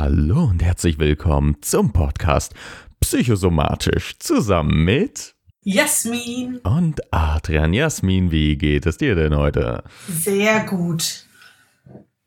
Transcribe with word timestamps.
Hallo 0.00 0.44
und 0.44 0.62
herzlich 0.62 1.00
willkommen 1.00 1.56
zum 1.60 1.92
Podcast 1.92 2.54
Psychosomatisch 3.00 4.16
zusammen 4.20 4.84
mit 4.84 5.34
Jasmin 5.64 6.58
und 6.58 7.00
Adrian. 7.12 7.72
Jasmin, 7.72 8.30
wie 8.30 8.56
geht 8.56 8.86
es 8.86 8.96
dir 8.96 9.16
denn 9.16 9.34
heute? 9.34 9.82
Sehr 10.06 10.60
gut. 10.60 11.26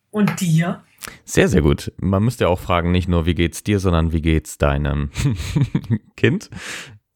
Und 0.10 0.42
dir? 0.42 0.84
Sehr, 1.24 1.48
sehr 1.48 1.62
gut. 1.62 1.94
Man 1.96 2.24
müsste 2.24 2.44
ja 2.44 2.50
auch 2.50 2.60
fragen, 2.60 2.92
nicht 2.92 3.08
nur 3.08 3.26
wie 3.26 3.36
geht's 3.36 3.64
dir, 3.64 3.80
sondern 3.80 4.12
wie 4.12 4.22
geht's 4.22 4.58
deinem 4.58 5.10
Kind? 6.18 6.50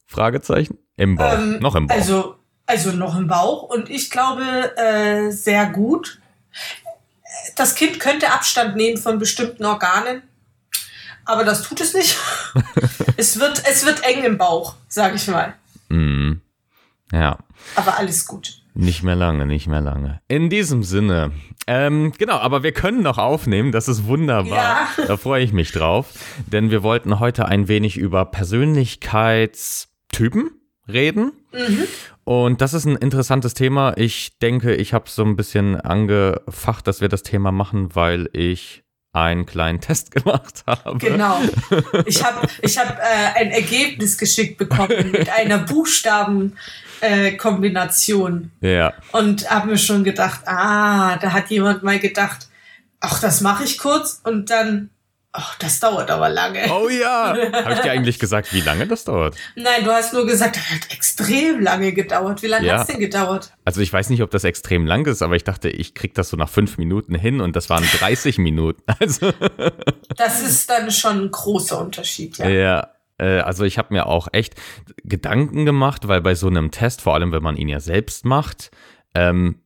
Fragezeichen? 0.06 0.78
Im 0.96 1.18
Bauch. 1.18 1.34
Ähm, 1.34 1.60
noch 1.60 1.76
im 1.76 1.88
Bauch. 1.88 1.96
Also, 1.98 2.36
also 2.66 2.94
noch 2.94 3.18
im 3.18 3.28
Bauch. 3.28 3.64
Und 3.64 3.90
ich 3.90 4.10
glaube, 4.10 4.72
äh, 4.78 5.32
sehr 5.32 5.66
gut. 5.66 6.22
Das 7.58 7.76
Kind 7.76 8.00
könnte 8.00 8.32
Abstand 8.32 8.78
nehmen 8.78 8.96
von 8.96 9.20
bestimmten 9.20 9.66
Organen. 9.66 10.22
Aber 11.26 11.44
das 11.44 11.64
tut 11.64 11.82
es 11.82 11.94
nicht. 11.94 12.18
es, 13.18 13.38
wird, 13.40 13.62
es 13.68 13.86
wird 13.86 14.04
eng 14.04 14.24
im 14.24 14.38
Bauch, 14.38 14.76
sage 14.88 15.16
ich 15.16 15.28
mal. 15.28 15.54
Mm, 15.90 16.34
ja. 17.12 17.38
Aber 17.76 17.98
alles 17.98 18.26
gut. 18.26 18.62
Nicht 18.74 19.04
mehr 19.04 19.16
lange, 19.16 19.46
nicht 19.46 19.68
mehr 19.68 19.82
lange. 19.82 20.22
In 20.28 20.50
diesem 20.50 20.84
Sinne, 20.84 21.32
ähm, 21.66 22.12
genau, 22.18 22.38
aber 22.38 22.62
wir 22.62 22.74
können 22.74 23.02
noch 23.02 23.18
aufnehmen, 23.18 23.72
das 23.72 23.88
ist 23.88 24.06
wunderbar. 24.06 24.58
Ja. 24.58 24.90
Da 25.08 25.18
freue 25.18 25.44
ich 25.44 25.54
mich 25.54 25.72
drauf, 25.72 26.14
denn 26.46 26.70
wir 26.72 26.84
wollten 26.84 27.20
heute 27.20 27.46
ein 27.46 27.68
wenig 27.68 27.98
über 27.98 28.26
Persönlichkeitstypen 28.26 30.52
reden. 30.88 31.32
Und 32.24 32.62
das 32.62 32.74
ist 32.74 32.86
ein 32.86 32.96
interessantes 32.96 33.54
Thema. 33.54 33.94
Ich 33.98 34.38
denke, 34.40 34.76
ich 34.76 34.94
habe 34.94 35.10
so 35.10 35.24
ein 35.24 35.36
bisschen 35.36 35.80
angefacht, 35.80 36.88
dass 36.88 37.02
wir 37.02 37.10
das 37.10 37.24
Thema 37.24 37.52
machen, 37.52 37.96
weil 37.96 38.30
ich 38.34 38.84
einen 39.16 39.46
kleinen 39.46 39.80
Test 39.82 40.12
gemacht 40.16 40.64
habe. 40.68 40.98
Genau. 41.00 41.42
Ich 42.06 42.24
habe 42.24 42.48
ich 42.62 42.78
hab, 42.78 43.00
äh, 43.00 43.34
ein 43.36 43.52
Ergebnis 43.52 44.18
geschickt 44.18 44.58
bekommen 44.58 45.12
mit 45.18 45.30
einer 45.30 45.60
Buchstabenkombination. 45.60 48.52
Äh. 48.62 48.76
Ja. 48.76 48.94
und 49.12 49.50
habe 49.50 49.68
mir 49.68 49.78
schon 49.78 50.04
gedacht, 50.04 50.42
ah, 50.48 51.18
da 51.18 51.34
hat 51.34 51.50
jemand 51.50 51.84
mal 51.84 52.00
gedacht, 52.00 52.48
ach, 53.00 53.22
das 53.22 53.42
mache 53.42 53.64
ich 53.64 53.78
kurz 53.78 54.22
und 54.24 54.50
dann, 54.50 54.90
ach, 55.38 55.56
das 55.60 55.80
dauert 55.80 56.10
aber 56.10 56.30
lange. 56.30 56.62
Oh 56.72 56.90
ja. 56.90 57.36
Habe 57.54 57.74
ich 57.74 57.80
dir 57.80 57.92
eigentlich 57.92 58.20
gesagt, 58.20 58.54
wie 58.54 58.62
lange 58.62 58.88
das 58.88 59.04
dauert? 59.04 59.36
Nein, 59.56 59.84
du 59.84 59.92
hast 59.92 60.14
nur 60.14 60.26
gesagt, 60.26 60.56
das 60.58 60.70
hat 60.72 60.92
extrem 60.92 61.62
lange 61.62 61.94
gedauert. 61.94 62.42
Wie 62.44 62.48
lange 62.48 62.66
Ja. 62.68 62.80
hat's 62.80 62.88
denn 62.88 63.00
gedauert? 63.00 63.54
Also 63.66 63.82
ich 63.82 63.92
weiß 63.92 64.10
nicht, 64.10 64.22
ob 64.24 64.32
das 64.32 64.44
extrem 64.44 64.86
lang 64.86 65.06
ist, 65.06 65.22
aber 65.22 65.36
ich 65.36 65.44
dachte, 65.44 65.70
ich 65.70 65.94
krieg 65.94 66.14
das 66.14 66.30
so 66.30 66.38
nach 66.38 66.50
fünf 66.50 66.78
Minuten 66.78 67.16
hin 67.16 67.42
und 67.42 67.56
das 67.56 67.70
waren 67.70 67.84
30 68.00 68.38
Minuten. 68.38 68.82
Also 69.00 69.32
Das 70.16 70.42
ist 70.42 70.70
dann 70.70 70.90
schon 70.92 71.24
ein 71.26 71.32
großer 71.32 71.80
Unterschied, 71.80 72.38
ja. 72.38 72.48
ja. 72.48 72.88
äh, 73.18 73.40
Also 73.40 73.64
ich 73.66 73.78
habe 73.78 73.94
mir 73.94 74.06
auch 74.08 74.28
echt 74.32 74.56
Gedanken 75.04 75.66
gemacht, 75.66 76.08
weil 76.08 76.22
bei 76.22 76.36
so 76.36 76.48
einem 76.48 76.72
Test, 76.72 77.02
vor 77.02 77.14
allem 77.14 77.32
wenn 77.32 77.44
man 77.44 77.58
ihn 77.58 77.68
ja 77.70 77.80
selbst 77.80 78.26
macht, 78.26 78.72
ähm, 79.14 79.62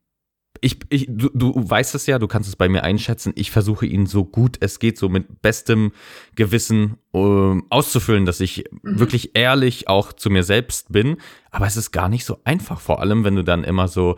ich, 0.61 0.79
ich, 0.89 1.07
du, 1.09 1.29
du 1.33 1.53
weißt 1.55 1.95
es 1.95 2.05
ja, 2.05 2.19
du 2.19 2.27
kannst 2.27 2.49
es 2.49 2.55
bei 2.55 2.69
mir 2.69 2.83
einschätzen. 2.83 3.33
Ich 3.35 3.51
versuche 3.51 3.85
ihn 3.85 4.05
so 4.05 4.25
gut 4.25 4.57
es 4.59 4.79
geht, 4.79 4.97
so 4.97 5.09
mit 5.09 5.41
bestem 5.41 5.91
Gewissen 6.35 6.97
ähm, 7.13 7.65
auszufüllen, 7.69 8.25
dass 8.25 8.39
ich 8.39 8.65
wirklich 8.83 9.35
ehrlich 9.35 9.87
auch 9.87 10.13
zu 10.13 10.29
mir 10.29 10.43
selbst 10.43 10.91
bin. 10.91 11.17
Aber 11.51 11.65
es 11.67 11.77
ist 11.77 11.91
gar 11.91 12.09
nicht 12.09 12.25
so 12.25 12.39
einfach, 12.43 12.79
vor 12.79 12.99
allem 13.01 13.23
wenn 13.23 13.35
du 13.35 13.43
dann 13.43 13.63
immer 13.63 13.87
so 13.87 14.17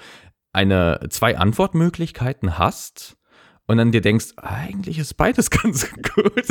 eine 0.54 1.08
zwei 1.10 1.38
Antwortmöglichkeiten 1.38 2.58
hast 2.58 3.18
und 3.68 3.78
dann 3.78 3.92
dir 3.92 4.02
denkst, 4.02 4.34
eigentlich 4.38 5.00
ist 5.00 5.16
beides 5.16 5.50
ganz 5.50 5.90
gut. 5.92 6.46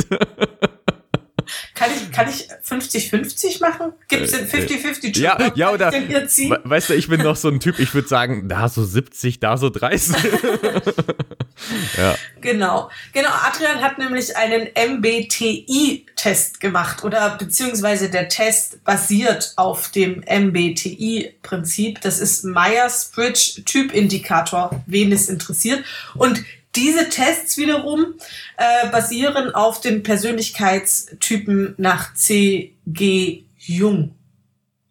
Kann 1.75 1.89
ich, 1.95 2.11
kann 2.11 2.29
ich 2.29 2.47
50-50 2.67 3.61
machen? 3.61 3.93
Gibt 4.07 4.23
es 4.23 4.31
den 4.31 4.47
50-50 4.47 5.17
Äh, 5.17 5.21
ja, 5.21 5.51
ja, 5.55 5.71
oder- 5.71 5.91
Weißt 5.91 6.89
du, 6.89 6.93
ich 6.93 7.07
bin 7.07 7.21
noch 7.21 7.35
so 7.35 7.49
ein 7.49 7.59
Typ, 7.59 7.79
ich 7.79 7.93
würde 7.93 8.07
sagen, 8.07 8.47
da 8.47 8.69
so 8.69 8.83
70, 8.83 9.39
da 9.39 9.57
so 9.57 9.69
30. 9.69 10.15
ja. 11.97 12.15
Genau. 12.41 12.89
Genau, 13.13 13.29
Adrian 13.47 13.81
hat 13.81 13.97
nämlich 13.97 14.35
einen 14.35 14.67
MBTI-Test 14.75 16.59
gemacht 16.59 17.03
oder 17.03 17.37
beziehungsweise 17.37 18.09
der 18.09 18.29
Test 18.29 18.83
basiert 18.83 19.53
auf 19.57 19.89
dem 19.89 20.23
MBTI-Prinzip. 20.27 22.01
Das 22.01 22.19
ist 22.19 22.43
Myers-Briggs 22.43 23.61
Typindikator, 23.65 24.83
wen 24.85 25.11
es 25.11 25.29
interessiert. 25.29 25.83
Und 26.15 26.43
diese 26.75 27.09
Tests 27.09 27.57
wiederum 27.57 28.15
äh, 28.57 28.89
basieren 28.89 29.53
auf 29.53 29.81
den 29.81 30.03
Persönlichkeitstypen 30.03 31.75
nach 31.77 32.13
C.G. 32.13 33.43
Jung. 33.57 34.15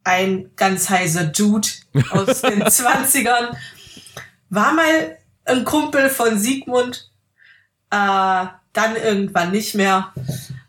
Ein 0.04 0.50
ganz 0.56 0.90
heiser 0.90 1.24
Dude 1.24 1.69
aus 2.10 2.40
den 2.42 2.62
20ern. 2.62 3.56
War 4.50 4.72
mal 4.72 5.16
ein 5.44 5.64
Kumpel 5.64 6.10
von 6.10 6.38
Sigmund, 6.38 7.10
äh, 7.90 8.46
dann 8.72 8.96
irgendwann 9.02 9.52
nicht 9.52 9.74
mehr. 9.74 10.12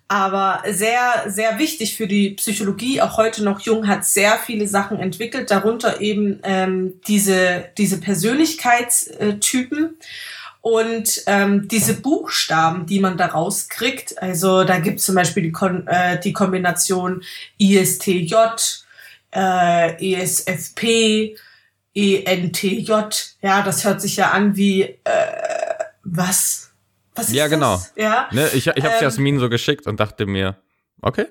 Aber 0.08 0.64
sehr, 0.70 1.26
sehr 1.28 1.58
wichtig 1.58 1.96
für 1.96 2.08
die 2.08 2.32
Psychologie, 2.32 3.02
auch 3.02 3.16
heute 3.16 3.46
noch 3.46 3.62
jung, 3.62 3.88
hat 3.88 4.04
sehr 4.04 4.38
viele 4.38 4.68
Sachen 4.68 5.00
entwickelt, 5.00 5.50
darunter 5.52 6.02
eben 6.02 6.42
ähm, 6.44 7.00
diese, 7.08 7.70
diese 7.78 7.98
Persönlichkeitstypen. 7.98 9.98
Und 10.62 11.24
ähm, 11.26 11.68
diese 11.68 11.96
Buchstaben, 11.96 12.86
die 12.86 13.00
man 13.00 13.18
daraus 13.18 13.68
kriegt, 13.68 14.22
also 14.22 14.64
da 14.64 14.78
gibt 14.80 15.00
es 15.00 15.06
zum 15.06 15.16
Beispiel 15.16 15.44
die, 15.44 15.52
Kon 15.52 15.88
äh, 15.88 16.20
die 16.20 16.34
Kombination 16.34 17.24
ISTJ, 17.58 18.36
äh, 19.32 20.14
ESFP, 20.14 21.36
ENTJ, 21.96 22.92
ja, 23.42 23.62
das 23.64 23.84
hört 23.84 24.02
sich 24.02 24.18
ja 24.18 24.32
an 24.32 24.56
wie, 24.56 24.84
äh, 24.84 24.98
was? 26.04 26.72
Was 27.16 27.30
ist 27.30 27.34
Ja, 27.34 27.48
genau. 27.48 27.74
Das? 27.76 27.94
Ja, 27.96 28.30
Ne, 28.32 28.48
ich 28.54 28.68
ich 28.68 28.84
habe 28.84 28.96
Ähm. 28.96 29.02
Jasmin 29.02 29.40
so 29.40 29.50
geschickt 29.50 29.88
und 29.88 30.00
dachte 30.00 30.26
mir, 30.26 30.58
okay. 31.02 31.28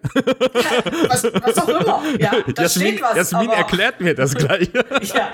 was, 1.08 1.24
was 1.24 1.58
auch 1.58 1.68
immer. 1.68 2.02
Ja, 2.18 2.32
da 2.54 2.62
Jasmin, 2.62 2.88
steht 2.88 3.02
was. 3.02 3.16
Jasmin 3.16 3.50
erklärt 3.50 4.00
mir 4.00 4.14
das 4.14 4.34
gleich. 4.34 4.70
Ja, 5.02 5.32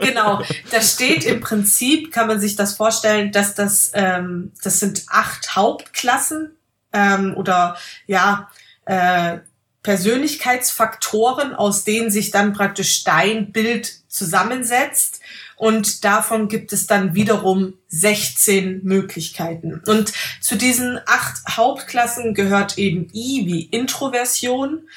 genau. 0.00 0.42
Da 0.70 0.80
steht 0.80 1.24
im 1.24 1.40
Prinzip, 1.40 2.12
kann 2.12 2.26
man 2.26 2.40
sich 2.40 2.56
das 2.56 2.74
vorstellen, 2.74 3.32
dass 3.32 3.54
das, 3.54 3.90
ähm, 3.94 4.52
das 4.62 4.80
sind 4.80 5.04
acht 5.08 5.56
Hauptklassen 5.56 6.56
ähm, 6.92 7.34
oder 7.36 7.76
ja, 8.06 8.50
äh, 8.86 9.38
Persönlichkeitsfaktoren, 9.82 11.54
aus 11.54 11.84
denen 11.84 12.10
sich 12.10 12.30
dann 12.30 12.54
praktisch 12.54 13.04
dein 13.04 13.52
Bild 13.52 13.92
zusammensetzt. 14.08 15.20
Und 15.56 16.04
davon 16.04 16.48
gibt 16.48 16.72
es 16.72 16.86
dann 16.86 17.14
wiederum 17.14 17.74
16 17.88 18.80
Möglichkeiten. 18.82 19.80
Und 19.86 20.12
zu 20.40 20.56
diesen 20.56 20.98
acht 21.06 21.56
Hauptklassen 21.56 22.34
gehört 22.34 22.78
eben 22.78 23.08
I 23.14 23.46
wie 23.46 23.62
Introversion, 23.62 24.88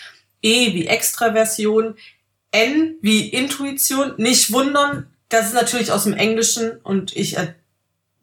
E 0.41 0.73
wie 0.73 0.87
Extraversion, 0.87 1.95
N 2.51 2.95
wie 3.01 3.27
Intuition. 3.27 4.13
Nicht 4.17 4.51
wundern, 4.51 5.07
das 5.29 5.47
ist 5.47 5.53
natürlich 5.53 5.91
aus 5.91 6.03
dem 6.03 6.13
Englischen 6.13 6.77
und 6.83 7.15
ich, 7.15 7.37
äh, 7.37 7.53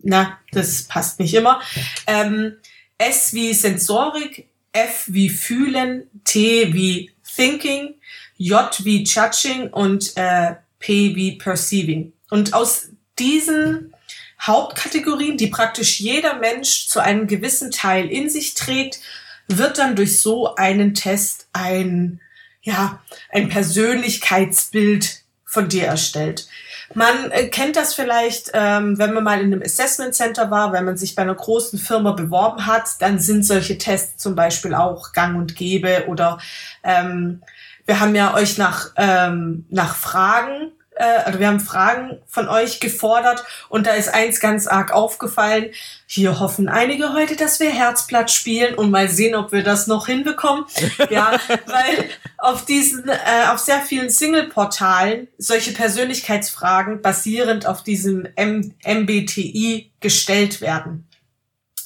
na, 0.01 0.39
das 0.53 0.85
passt 0.85 1.21
nicht 1.21 1.35
immer. 1.35 1.61
Ähm, 2.07 2.57
S 2.99 3.33
wie 3.35 3.53
Sensorik, 3.53 4.49
F 4.73 5.05
wie 5.07 5.29
Fühlen, 5.29 6.09
T 6.25 6.73
wie 6.73 7.13
Thinking, 7.37 7.95
J 8.37 8.85
wie 8.85 9.05
Judging 9.05 9.69
und 9.69 10.17
äh, 10.17 10.55
P 10.79 11.15
wie 11.15 11.37
Perceiving. 11.37 12.14
Und 12.31 12.55
aus 12.55 12.89
diesen 13.19 13.95
Hauptkategorien, 14.41 15.37
die 15.37 15.47
praktisch 15.47 16.01
jeder 16.01 16.39
Mensch 16.39 16.89
zu 16.89 17.01
einem 17.01 17.27
gewissen 17.27 17.71
Teil 17.71 18.11
in 18.11 18.29
sich 18.29 18.55
trägt, 18.55 19.01
wird 19.49 19.79
dann 19.79 19.97
durch 19.97 20.21
so 20.21 20.55
einen 20.55 20.95
Test 20.95 21.49
ein, 21.53 22.21
ja, 22.63 23.03
ein 23.31 23.49
Persönlichkeitsbild 23.49 25.23
von 25.45 25.69
dir 25.69 25.87
erstellt. 25.87 26.49
Man 26.95 27.31
äh, 27.31 27.49
kennt 27.49 27.77
das 27.77 27.95
vielleicht, 27.95 28.51
ähm, 28.55 28.99
wenn 28.99 29.15
man 29.15 29.25
mal 29.25 29.41
in 29.41 29.53
einem 29.53 29.63
Assessment 29.63 30.15
Center 30.15 30.51
war, 30.51 30.73
wenn 30.73 30.85
man 30.85 30.97
sich 30.97 31.15
bei 31.15 31.23
einer 31.23 31.35
großen 31.35 31.79
Firma 31.79 32.13
beworben 32.13 32.67
hat, 32.67 32.89
dann 33.01 33.19
sind 33.19 33.45
solche 33.45 33.79
Tests 33.79 34.23
zum 34.23 34.35
Beispiel 34.35 34.75
auch 34.75 35.13
gang 35.13 35.37
und 35.37 35.57
gäbe 35.57 36.05
oder 36.09 36.39
ähm, 36.83 37.43
wir 37.87 38.01
haben 38.01 38.15
ja 38.15 38.35
euch 38.35 38.59
nach, 38.59 38.93
ähm, 38.97 39.67
nach 39.71 39.97
Fragen 39.97 40.73
äh, 40.95 41.05
also 41.25 41.39
wir 41.39 41.49
haben 41.49 41.61
Fragen 41.61 42.19
von 42.27 42.49
euch 42.49 42.81
gefordert 42.81 43.45
und 43.69 43.87
da 43.87 43.93
ist 43.93 44.09
eins 44.09 44.41
ganz 44.41 44.67
arg 44.67 44.93
aufgefallen. 44.93 45.71
Hier 46.07 46.39
hoffen 46.41 46.69
einige 46.69 47.13
heute, 47.13 47.37
dass 47.37 47.61
wir 47.61 47.71
Herzblatt 47.71 48.31
spielen 48.31 48.75
und 48.75 48.91
mal 48.91 49.09
sehen, 49.09 49.35
ob 49.35 49.53
wir 49.53 49.63
das 49.63 49.87
noch 49.87 50.07
hinbekommen. 50.07 50.65
Ja, 51.11 51.39
weil 51.67 52.09
auf 52.39 52.65
diesen, 52.65 53.09
äh, 53.09 53.47
auf 53.49 53.59
sehr 53.59 53.81
vielen 53.81 54.11
Single-Portalen 54.11 55.29
solche 55.39 55.73
Persönlichkeitsfragen 55.73 57.03
basierend 57.03 57.67
auf 57.67 57.83
diesem 57.83 58.27
M 58.37 58.75
MBTI 58.85 59.93
gestellt 60.01 60.61
werden. 60.61 61.09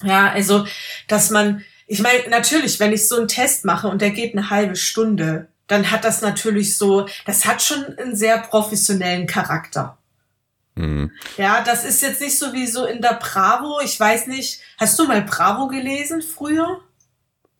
Ja, 0.02 0.30
also, 0.30 0.66
dass 1.08 1.30
man 1.30 1.64
ich 1.90 2.00
meine, 2.00 2.28
natürlich, 2.28 2.78
wenn 2.80 2.92
ich 2.92 3.08
so 3.08 3.16
einen 3.16 3.28
Test 3.28 3.64
mache 3.64 3.88
und 3.88 4.02
der 4.02 4.10
geht 4.10 4.34
eine 4.34 4.50
halbe 4.50 4.76
Stunde, 4.76 5.48
dann 5.68 5.90
hat 5.90 6.04
das 6.04 6.22
natürlich 6.22 6.76
so, 6.76 7.06
das 7.24 7.46
hat 7.46 7.62
schon 7.62 7.84
einen 7.98 8.16
sehr 8.16 8.38
professionellen 8.38 9.26
Charakter. 9.26 9.98
Mhm. 10.74 11.12
Ja, 11.36 11.62
das 11.62 11.84
ist 11.84 12.02
jetzt 12.02 12.20
nicht 12.20 12.38
so 12.38 12.52
wie 12.52 12.66
so 12.66 12.84
in 12.84 13.00
der 13.02 13.18
Bravo. 13.20 13.80
Ich 13.84 13.98
weiß 13.98 14.26
nicht, 14.26 14.60
hast 14.78 14.98
du 14.98 15.06
mal 15.06 15.22
Bravo 15.22 15.68
gelesen 15.68 16.22
früher? 16.22 16.80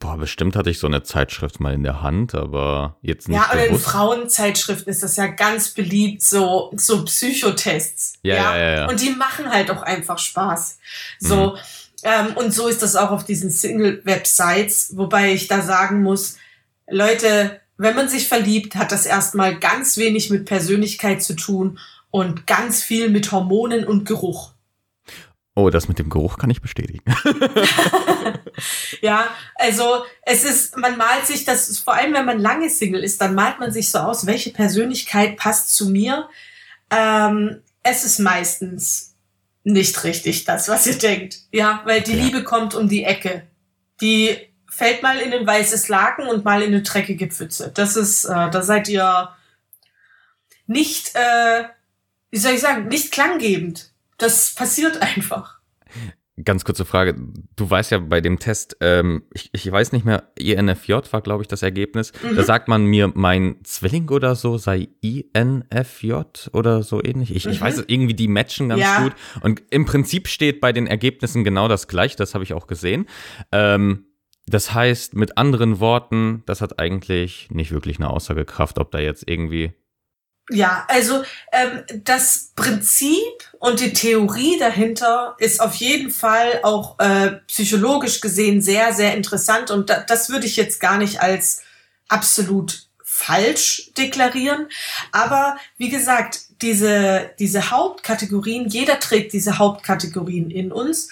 Boah, 0.01 0.17
bestimmt 0.17 0.55
hatte 0.55 0.71
ich 0.71 0.79
so 0.79 0.87
eine 0.87 1.03
Zeitschrift 1.03 1.59
mal 1.59 1.75
in 1.75 1.83
der 1.83 2.03
Hand, 2.03 2.37
aber 2.37 2.97
jetzt 3.03 3.29
nicht. 3.29 3.37
Ja, 3.37 3.51
oder 3.53 3.67
in 3.67 3.79
Frauenzeitschriften 3.79 4.89
ist 4.93 5.03
das 5.03 5.17
ja 5.17 5.27
ganz 5.27 5.71
beliebt, 5.71 6.23
so, 6.23 6.71
so 6.77 7.05
Psychotests. 7.05 8.15
Ja, 8.23 8.35
ja, 8.35 8.57
ja, 8.57 8.71
ja. 8.77 8.89
Und 8.89 9.01
die 9.01 9.11
machen 9.11 9.51
halt 9.51 9.73
auch 9.73 9.83
einfach 9.83 10.19
Spaß. 10.19 10.79
So. 11.19 11.53
Mhm. 11.53 11.59
Ähm, 12.05 12.37
und 12.37 12.55
so 12.55 12.69
ist 12.69 12.81
das 12.83 12.95
auch 12.95 13.11
auf 13.11 13.25
diesen 13.25 13.51
Single-Websites, 13.51 14.97
wobei 14.97 15.33
ich 15.33 15.49
da 15.49 15.63
sagen 15.63 16.05
muss, 16.05 16.37
Leute, 16.89 17.61
wenn 17.79 17.95
man 17.95 18.09
sich 18.09 18.29
verliebt, 18.29 18.75
hat 18.75 18.93
das 18.93 19.07
erstmal 19.07 19.59
ganz 19.59 19.97
wenig 19.97 20.31
mit 20.31 20.45
Persönlichkeit 20.45 21.23
zu 21.23 21.35
tun 21.35 21.79
und 22.11 22.47
ganz 22.47 22.83
viel 22.83 23.09
mit 23.09 23.31
Hormonen 23.33 23.87
und 23.87 24.05
Geruch. 24.05 24.53
Oh, 25.55 25.71
das 25.71 25.89
mit 25.89 25.99
dem 25.99 26.09
Geruch 26.09 26.39
kann 26.39 26.51
ich 26.51 26.61
bestätigen. 26.61 27.03
ja, 29.01 29.29
also 29.57 30.05
es 30.23 30.45
ist, 30.45 30.77
man 30.77 30.97
malt 30.97 31.27
sich 31.27 31.45
das, 31.45 31.79
vor 31.79 31.95
allem 31.95 32.13
wenn 32.15 32.27
man 32.27 32.39
lange 32.39 32.71
Single 32.71 33.03
ist, 33.03 33.21
dann 33.21 33.35
malt 33.35 33.59
man 33.59 33.73
sich 33.73 33.91
so 33.91 33.99
aus, 33.99 34.27
welche 34.27 34.51
Persönlichkeit 34.51 35.37
passt 35.37 35.75
zu 35.75 35.91
mir. 35.91 36.29
Ähm, 36.91 37.61
es 37.83 38.05
ist 38.05 38.21
meistens 38.21 39.17
nicht 39.65 40.05
richtig 40.05 40.45
das, 40.45 40.69
was 40.69 40.87
ihr 40.87 40.99
denkt. 40.99 41.41
Ja, 41.53 41.83
weil 41.85 42.03
die 42.03 42.17
ja. 42.17 42.25
Liebe 42.25 42.45
kommt 42.45 42.75
um 42.75 42.89
die 42.89 43.05
Ecke. 43.05 43.43
Die 44.01 44.37
fällt 44.79 45.03
mal 45.03 45.19
in 45.19 45.33
ein 45.33 45.45
weißes 45.45 45.89
Laken 45.89 46.29
und 46.29 46.45
mal 46.45 46.63
in 46.63 46.69
eine 46.69 46.83
dreckige 46.83 47.27
Pfütze. 47.27 47.73
Das 47.75 47.97
ist, 47.97 48.25
äh, 48.27 48.49
da 48.49 48.63
seid 48.63 48.89
ihr 48.89 49.31
nicht, 50.69 51.17
äh, 51.17 51.65
wie 52.31 52.39
soll 52.39 52.53
ich 52.53 52.61
sagen, 52.61 52.87
nicht 52.87 53.11
klanggebend. 53.11 53.91
Das 54.19 54.55
passiert 54.55 55.03
einfach. 55.17 55.59
Ganz 56.45 56.65
kurze 56.65 56.85
Frage. 56.85 57.17
Du 57.57 57.69
weißt 57.69 57.91
ja 57.91 57.99
bei 57.99 58.21
dem 58.21 58.39
Test, 58.39 58.77
ähm, 58.81 59.25
ich, 59.35 59.51
ich 59.53 59.69
weiß 59.69 59.91
nicht 59.91 60.05
mehr, 60.05 60.31
INFJ 60.39 60.93
war, 61.11 61.23
glaube 61.23 61.43
ich, 61.43 61.49
das 61.49 61.63
Ergebnis. 61.63 62.13
Mhm. 62.23 62.37
Da 62.37 62.45
sagt 62.45 62.69
man 62.69 62.85
mir, 62.85 63.11
mein 63.13 63.57
Zwilling 63.65 64.09
oder 64.11 64.37
so 64.37 64.59
sei 64.59 64.91
INFJ 65.01 66.13
oder 66.53 66.85
so 66.85 67.03
ähnlich. 67.03 67.35
Ich, 67.35 67.47
mhm. 67.47 67.51
ich 67.51 67.61
weiß 67.61 67.83
irgendwie, 67.89 68.15
die 68.15 68.29
matchen 68.29 68.69
ganz 68.69 68.83
ja. 68.83 69.03
gut. 69.03 69.15
Und 69.41 69.61
im 69.71 69.87
Prinzip 69.87 70.29
steht 70.29 70.61
bei 70.61 70.73
den 70.73 70.87
Ergebnissen 70.87 71.43
genau 71.43 71.67
das 71.67 71.89
gleiche, 71.89 72.15
das 72.17 72.35
habe 72.35 72.45
ich 72.45 72.55
auch 72.55 72.69
gesehen. 72.69 73.07
Ähm, 73.51 74.05
das 74.51 74.75
heißt, 74.75 75.15
mit 75.15 75.39
anderen 75.39 75.81
Worten, 75.81 76.43
das 76.47 76.61
hat 76.61 76.79
eigentlich 76.79 77.49
nicht 77.51 77.71
wirklich 77.71 77.99
eine 77.99 78.11
Aussagekraft, 78.11 78.79
ob 78.79 78.91
da 78.91 78.99
jetzt 78.99 79.25
irgendwie 79.27 79.73
ja, 80.51 80.87
also 80.89 81.25
ähm, 81.53 81.83
das 82.05 82.53
Prinzip 82.57 83.19
und 83.59 83.81
die 83.81 83.93
Theorie 83.93 84.59
dahinter 84.59 85.37
ist 85.39 85.61
auf 85.61 85.75
jeden 85.75 86.11
Fall 86.11 86.61
auch 86.63 86.99
äh, 86.99 87.33
psychologisch 87.49 88.23
gesehen 88.23 88.63
sehr, 88.63 88.95
sehr 88.95 89.15
interessant 89.15 89.71
und 89.71 89.91
da, 89.91 90.01
das 90.01 90.31
würde 90.31 90.47
ich 90.47 90.57
jetzt 90.57 90.81
gar 90.81 90.97
nicht 90.97 91.21
als 91.21 91.63
absolut 92.09 92.89
falsch 93.05 93.91
deklarieren. 93.99 94.69
Aber 95.13 95.59
wie 95.77 95.91
gesagt, 95.91 96.41
diese, 96.63 97.31
diese 97.39 97.71
Hauptkategorien, 97.71 98.69
jeder 98.69 99.01
trägt 99.01 99.33
diese 99.33 99.59
Hauptkategorien 99.59 100.51
in 100.51 100.73
uns. 100.73 101.11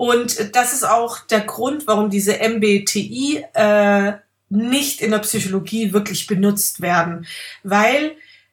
Und 0.00 0.56
das 0.56 0.72
ist 0.72 0.82
auch 0.82 1.18
der 1.26 1.40
Grund, 1.40 1.86
warum 1.86 2.08
diese 2.08 2.38
MBTI 2.38 3.44
äh, 3.52 4.12
nicht 4.48 5.02
in 5.02 5.10
der 5.10 5.18
Psychologie 5.18 5.92
wirklich 5.92 6.26
benutzt 6.26 6.80
werden. 6.80 7.26
Weil 7.64 8.12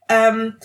ähm, 0.10 0.58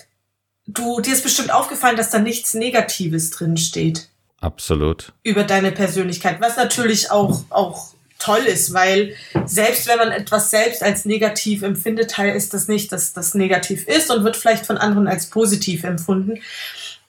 du, 0.67 0.99
dir 0.99 1.13
ist 1.13 1.23
bestimmt 1.23 1.53
aufgefallen, 1.53 1.95
dass 1.95 2.09
da 2.09 2.19
nichts 2.19 2.53
Negatives 2.53 3.29
drin 3.29 3.55
steht. 3.55 4.09
Absolut. 4.41 5.13
Über 5.23 5.45
deine 5.45 5.71
Persönlichkeit, 5.71 6.41
was 6.41 6.57
natürlich 6.57 7.11
auch, 7.11 7.45
auch 7.49 7.93
toll 8.19 8.41
ist, 8.41 8.73
weil 8.73 9.15
selbst 9.45 9.87
wenn 9.87 9.99
man 9.99 10.11
etwas 10.11 10.51
selbst 10.51 10.83
als 10.83 11.05
negativ 11.05 11.61
empfindet, 11.61 12.17
heißt 12.17 12.53
das 12.53 12.67
nicht, 12.67 12.91
dass 12.91 13.13
das 13.13 13.35
negativ 13.35 13.87
ist 13.87 14.11
und 14.11 14.25
wird 14.25 14.35
vielleicht 14.35 14.65
von 14.65 14.77
anderen 14.77 15.07
als 15.07 15.29
positiv 15.29 15.85
empfunden. 15.85 16.41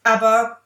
Aber 0.05 0.61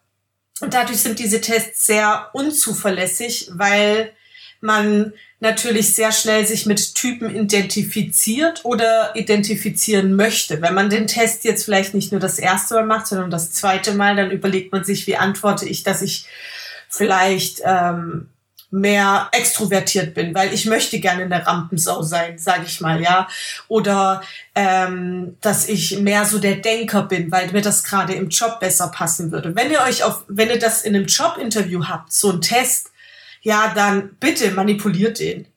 dadurch 0.61 0.99
sind 0.99 1.19
diese 1.19 1.41
Tests 1.41 1.87
sehr 1.87 2.31
unzuverlässig, 2.33 3.51
weil 3.53 4.13
man 4.61 5.13
natürlich 5.41 5.95
sehr 5.95 6.11
schnell 6.11 6.45
sich 6.47 6.67
mit 6.67 6.97
Typen 6.97 7.35
identifiziert 7.35 8.65
oder 8.65 9.15
identifizieren 9.15 10.17
möchte. 10.17 10.61
Wenn 10.61 10.75
man 10.75 10.91
den 10.91 11.07
Test 11.07 11.45
jetzt 11.45 11.65
vielleicht 11.65 11.95
nicht 11.95 12.11
nur 12.11 12.21
das 12.21 12.41
erste 12.41 12.75
Mal 12.75 12.87
macht, 12.87 13.07
sondern 13.07 13.31
das 13.31 13.53
zweite 13.53 13.95
Mal, 13.95 14.17
dann 14.17 14.33
überlegt 14.33 14.73
man 14.73 14.83
sich, 14.83 15.07
wie 15.07 15.17
antworte 15.17 15.69
ich, 15.69 15.85
dass 15.85 16.03
ich 16.03 16.27
vielleicht 16.89 17.61
ähm, 17.65 18.29
mehr 18.71 19.29
extrovertiert 19.33 20.15
bin, 20.15 20.35
weil 20.35 20.53
ich 20.53 20.67
möchte 20.67 21.01
gerne 21.01 21.25
eine 21.25 21.47
Rampensau 21.47 22.03
sein, 22.03 22.39
sage 22.39 22.65
ich 22.67 22.81
mal, 22.81 23.01
ja. 23.01 23.29
Oder 23.69 24.23
ähm, 24.55 25.37
dass 25.41 25.69
ich 25.69 25.99
mehr 26.01 26.25
so 26.27 26.39
der 26.39 26.57
Denker 26.57 27.05
bin, 27.05 27.33
weil 27.33 27.51
mir 27.53 27.63
das 27.63 27.83
gerade 27.83 28.15
im 28.15 28.29
Job 28.29 28.61
besser 28.61 28.89
passen 28.89 29.33
würde. 29.33 29.57
Wenn 29.57 29.71
ihr 29.71 29.81
euch 29.81 30.03
auf, 30.03 30.25
wenn 30.29 30.51
ihr 30.51 30.59
das 30.59 30.83
in 30.83 30.95
einem 30.95 31.07
Jobinterview 31.07 31.85
habt, 31.87 32.13
so 32.13 32.31
ein 32.33 32.41
Test, 32.41 32.91
ja, 33.41 33.73
dann 33.75 34.17
bitte 34.21 34.51
manipuliert 34.51 35.21
den. 35.21 35.47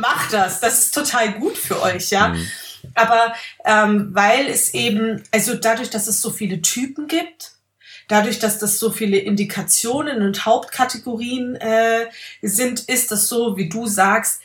Macht 0.00 0.32
das. 0.32 0.60
Das 0.60 0.78
ist 0.78 0.94
total 0.94 1.32
gut 1.32 1.56
für 1.56 1.82
euch, 1.82 2.10
ja. 2.10 2.28
Mhm. 2.28 2.46
Aber 2.94 3.34
ähm, 3.64 4.10
weil 4.12 4.46
es 4.46 4.74
eben, 4.74 5.22
also 5.32 5.54
dadurch, 5.54 5.90
dass 5.90 6.06
es 6.06 6.20
so 6.20 6.30
viele 6.30 6.62
Typen 6.62 7.08
gibt, 7.08 7.52
dadurch, 8.08 8.38
dass 8.38 8.58
das 8.58 8.78
so 8.78 8.90
viele 8.90 9.18
Indikationen 9.18 10.22
und 10.22 10.44
Hauptkategorien 10.44 11.54
äh, 11.56 12.06
sind, 12.42 12.80
ist 12.80 13.12
das 13.12 13.28
so, 13.28 13.56
wie 13.56 13.68
du 13.68 13.86
sagst, 13.86 14.40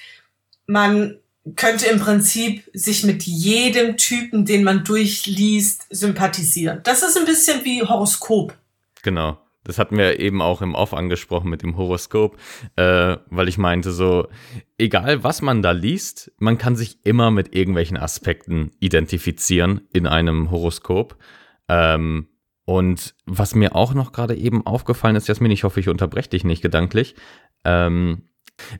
man 0.67 1.17
könnte 1.55 1.87
im 1.87 1.99
Prinzip 1.99 2.69
sich 2.73 3.03
mit 3.03 3.23
jedem 3.23 3.97
Typen, 3.97 4.45
den 4.45 4.63
man 4.63 4.83
durchliest, 4.83 5.87
sympathisieren. 5.89 6.81
Das 6.83 7.03
ist 7.03 7.17
ein 7.17 7.25
bisschen 7.25 7.65
wie 7.65 7.83
Horoskop. 7.83 8.55
Genau. 9.01 9.37
Das 9.65 9.77
hatten 9.79 9.97
wir 9.97 10.19
eben 10.19 10.41
auch 10.41 10.61
im 10.61 10.75
Off 10.75 10.93
angesprochen 10.93 11.49
mit 11.49 11.61
dem 11.61 11.77
Horoskop, 11.77 12.37
äh, 12.75 13.15
weil 13.27 13.47
ich 13.47 13.57
meinte 13.57 13.91
so, 13.91 14.27
egal 14.77 15.23
was 15.23 15.41
man 15.41 15.61
da 15.61 15.71
liest, 15.71 16.33
man 16.37 16.57
kann 16.57 16.75
sich 16.75 16.97
immer 17.03 17.31
mit 17.31 17.55
irgendwelchen 17.55 17.97
Aspekten 17.97 18.71
identifizieren 18.79 19.87
in 19.93 20.05
einem 20.05 20.51
Horoskop. 20.51 21.15
Ähm, 21.69 22.27
und 22.65 23.15
was 23.25 23.55
mir 23.55 23.75
auch 23.75 23.93
noch 23.93 24.11
gerade 24.11 24.35
eben 24.35 24.65
aufgefallen 24.65 25.15
ist, 25.15 25.27
Jasmin, 25.27 25.51
ich 25.51 25.63
hoffe, 25.63 25.79
ich 25.79 25.89
unterbreche 25.89 26.29
dich 26.29 26.43
nicht 26.43 26.61
gedanklich. 26.61 27.15
Ähm, 27.65 28.29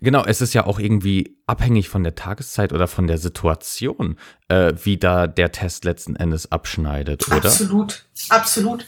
genau, 0.01 0.23
es 0.23 0.41
ist 0.41 0.53
ja 0.53 0.65
auch 0.65 0.79
irgendwie 0.79 1.37
abhängig 1.47 1.89
von 1.89 2.03
der 2.03 2.15
Tageszeit 2.15 2.71
oder 2.71 2.87
von 2.87 3.07
der 3.07 3.17
Situation, 3.17 4.17
äh, 4.47 4.73
wie 4.83 4.97
da 4.97 5.27
der 5.27 5.51
Test 5.51 5.83
letzten 5.83 6.15
Endes 6.15 6.51
abschneidet, 6.51 7.27
oder? 7.27 7.37
Absolut, 7.37 8.05
absolut. 8.29 8.85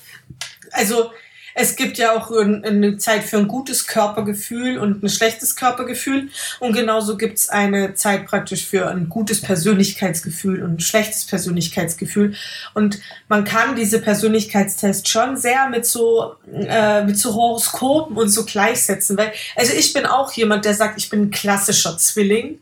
Also 0.71 1.11
es 1.57 1.77
gibt 1.77 1.97
ja 1.97 2.12
auch 2.12 2.31
eine 2.31 2.97
Zeit 2.97 3.24
für 3.24 3.38
ein 3.38 3.47
gutes 3.47 3.88
Körpergefühl 3.88 4.77
und 4.77 5.01
ein 5.01 5.09
schlechtes 5.09 5.55
Körpergefühl. 5.55 6.29
Und 6.59 6.74
genauso 6.74 7.15
gibt 7.15 7.38
es 7.39 7.50
eine 7.50 7.95
Zeit 7.95 8.27
praktisch 8.27 8.65
für 8.67 8.89
ein 8.89 9.07
gutes 9.07 9.41
Persönlichkeitsgefühl 9.41 10.62
und 10.62 10.75
ein 10.75 10.79
schlechtes 10.81 11.25
Persönlichkeitsgefühl. 11.25 12.35
Und 12.74 13.00
man 13.29 13.45
kann 13.45 13.77
diese 13.77 14.01
Persönlichkeitstests 14.01 15.09
schon 15.09 15.38
sehr 15.38 15.69
mit 15.69 15.85
so, 15.85 16.35
äh, 16.53 17.05
mit 17.05 17.17
so 17.17 17.33
Horoskopen 17.33 18.17
und 18.17 18.27
so 18.27 18.43
gleichsetzen. 18.43 19.17
Weil, 19.17 19.31
also 19.55 19.71
ich 19.74 19.93
bin 19.93 20.05
auch 20.05 20.33
jemand, 20.33 20.65
der 20.65 20.74
sagt, 20.74 20.97
ich 20.97 21.09
bin 21.09 21.21
ein 21.21 21.31
klassischer 21.31 21.97
Zwilling. 21.97 22.59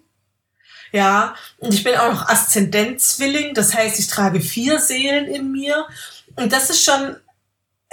Ja, 0.92 1.34
und 1.58 1.74
ich 1.74 1.84
bin 1.84 1.96
auch 1.96 2.14
noch 2.14 2.30
Aszendent-Zwilling, 2.30 3.56
das 3.56 3.74
heißt, 3.74 3.98
ich 3.98 4.06
trage 4.06 4.40
vier 4.40 4.78
Seelen 4.78 5.26
in 5.26 5.52
mir. 5.52 5.88
Und 6.36 6.54
das 6.54 6.70
ist 6.70 6.84
schon 6.84 7.16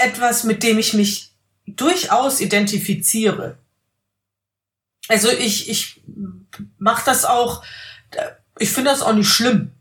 etwas, 0.00 0.44
mit 0.44 0.62
dem 0.62 0.78
ich 0.78 0.94
mich 0.94 1.30
durchaus 1.66 2.40
identifiziere. 2.40 3.58
Also 5.08 5.30
ich, 5.30 5.68
ich 5.68 6.02
mache 6.78 7.02
das 7.04 7.24
auch, 7.24 7.64
ich 8.58 8.70
finde 8.70 8.90
das 8.90 9.02
auch 9.02 9.12
nicht 9.12 9.28
schlimm. 9.28 9.72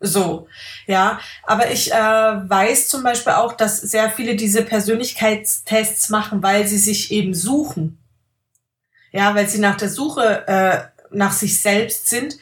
So, 0.00 0.48
ja. 0.86 1.20
Aber 1.44 1.70
ich 1.70 1.92
äh, 1.92 1.94
weiß 1.94 2.88
zum 2.88 3.04
Beispiel 3.04 3.34
auch, 3.34 3.52
dass 3.52 3.80
sehr 3.80 4.10
viele 4.10 4.34
diese 4.34 4.62
Persönlichkeitstests 4.62 6.08
machen, 6.08 6.42
weil 6.42 6.66
sie 6.66 6.78
sich 6.78 7.12
eben 7.12 7.34
suchen. 7.34 7.98
Ja, 9.12 9.34
weil 9.34 9.48
sie 9.48 9.60
nach 9.60 9.76
der 9.76 9.90
Suche 9.90 10.46
äh, 10.48 10.82
nach 11.16 11.32
sich 11.32 11.60
selbst 11.60 12.08
sind. 12.08 12.36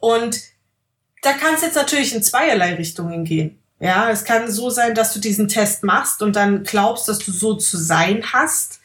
Und 0.00 0.40
da 1.22 1.32
kann 1.32 1.54
es 1.54 1.62
jetzt 1.62 1.76
natürlich 1.76 2.14
in 2.14 2.22
zweierlei 2.22 2.74
Richtungen 2.74 3.24
gehen. 3.24 3.59
Ja, 3.80 4.10
es 4.10 4.24
kann 4.24 4.50
so 4.50 4.68
sein, 4.68 4.94
dass 4.94 5.14
du 5.14 5.20
diesen 5.20 5.48
Test 5.48 5.82
machst 5.84 6.20
und 6.22 6.36
dann 6.36 6.64
glaubst, 6.64 7.08
dass 7.08 7.18
du 7.18 7.32
so 7.32 7.54
zu 7.54 7.78
sein 7.78 8.22
hast. 8.32 8.80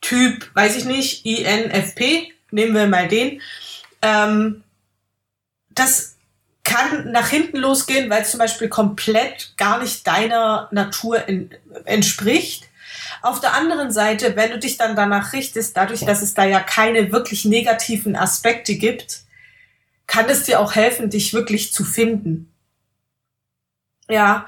Typ, 0.00 0.50
weiß 0.54 0.76
ich 0.76 0.86
nicht, 0.86 1.26
INFP. 1.26 2.32
nehmen 2.50 2.74
wir 2.74 2.86
mal 2.86 3.06
den. 3.06 3.42
Ähm, 4.00 4.64
das 5.68 6.16
kann 6.64 7.12
nach 7.12 7.28
hinten 7.28 7.58
losgehen, 7.58 8.08
weil 8.08 8.22
es 8.22 8.30
zum 8.30 8.38
Beispiel 8.38 8.68
komplett 8.68 9.52
gar 9.58 9.78
nicht 9.82 10.06
deiner 10.06 10.68
Natur 10.70 11.28
in, 11.28 11.50
entspricht. 11.84 12.64
Auf 13.20 13.40
der 13.40 13.52
anderen 13.52 13.90
Seite, 13.92 14.36
wenn 14.36 14.50
du 14.50 14.58
dich 14.58 14.78
dann 14.78 14.96
danach 14.96 15.34
richtest, 15.34 15.76
dadurch, 15.76 16.00
dass 16.00 16.22
es 16.22 16.32
da 16.32 16.44
ja 16.44 16.60
keine 16.60 17.12
wirklich 17.12 17.44
negativen 17.44 18.16
Aspekte 18.16 18.76
gibt, 18.76 19.22
kann 20.06 20.30
es 20.30 20.44
dir 20.44 20.60
auch 20.60 20.74
helfen, 20.74 21.10
dich 21.10 21.34
wirklich 21.34 21.74
zu 21.74 21.84
finden. 21.84 22.50
Ja, 24.08 24.46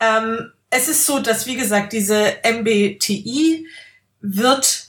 ähm, 0.00 0.52
es 0.70 0.88
ist 0.88 1.06
so, 1.06 1.18
dass 1.18 1.46
wie 1.46 1.56
gesagt, 1.56 1.92
diese 1.92 2.36
MBTI 2.44 3.66
wird 4.20 4.88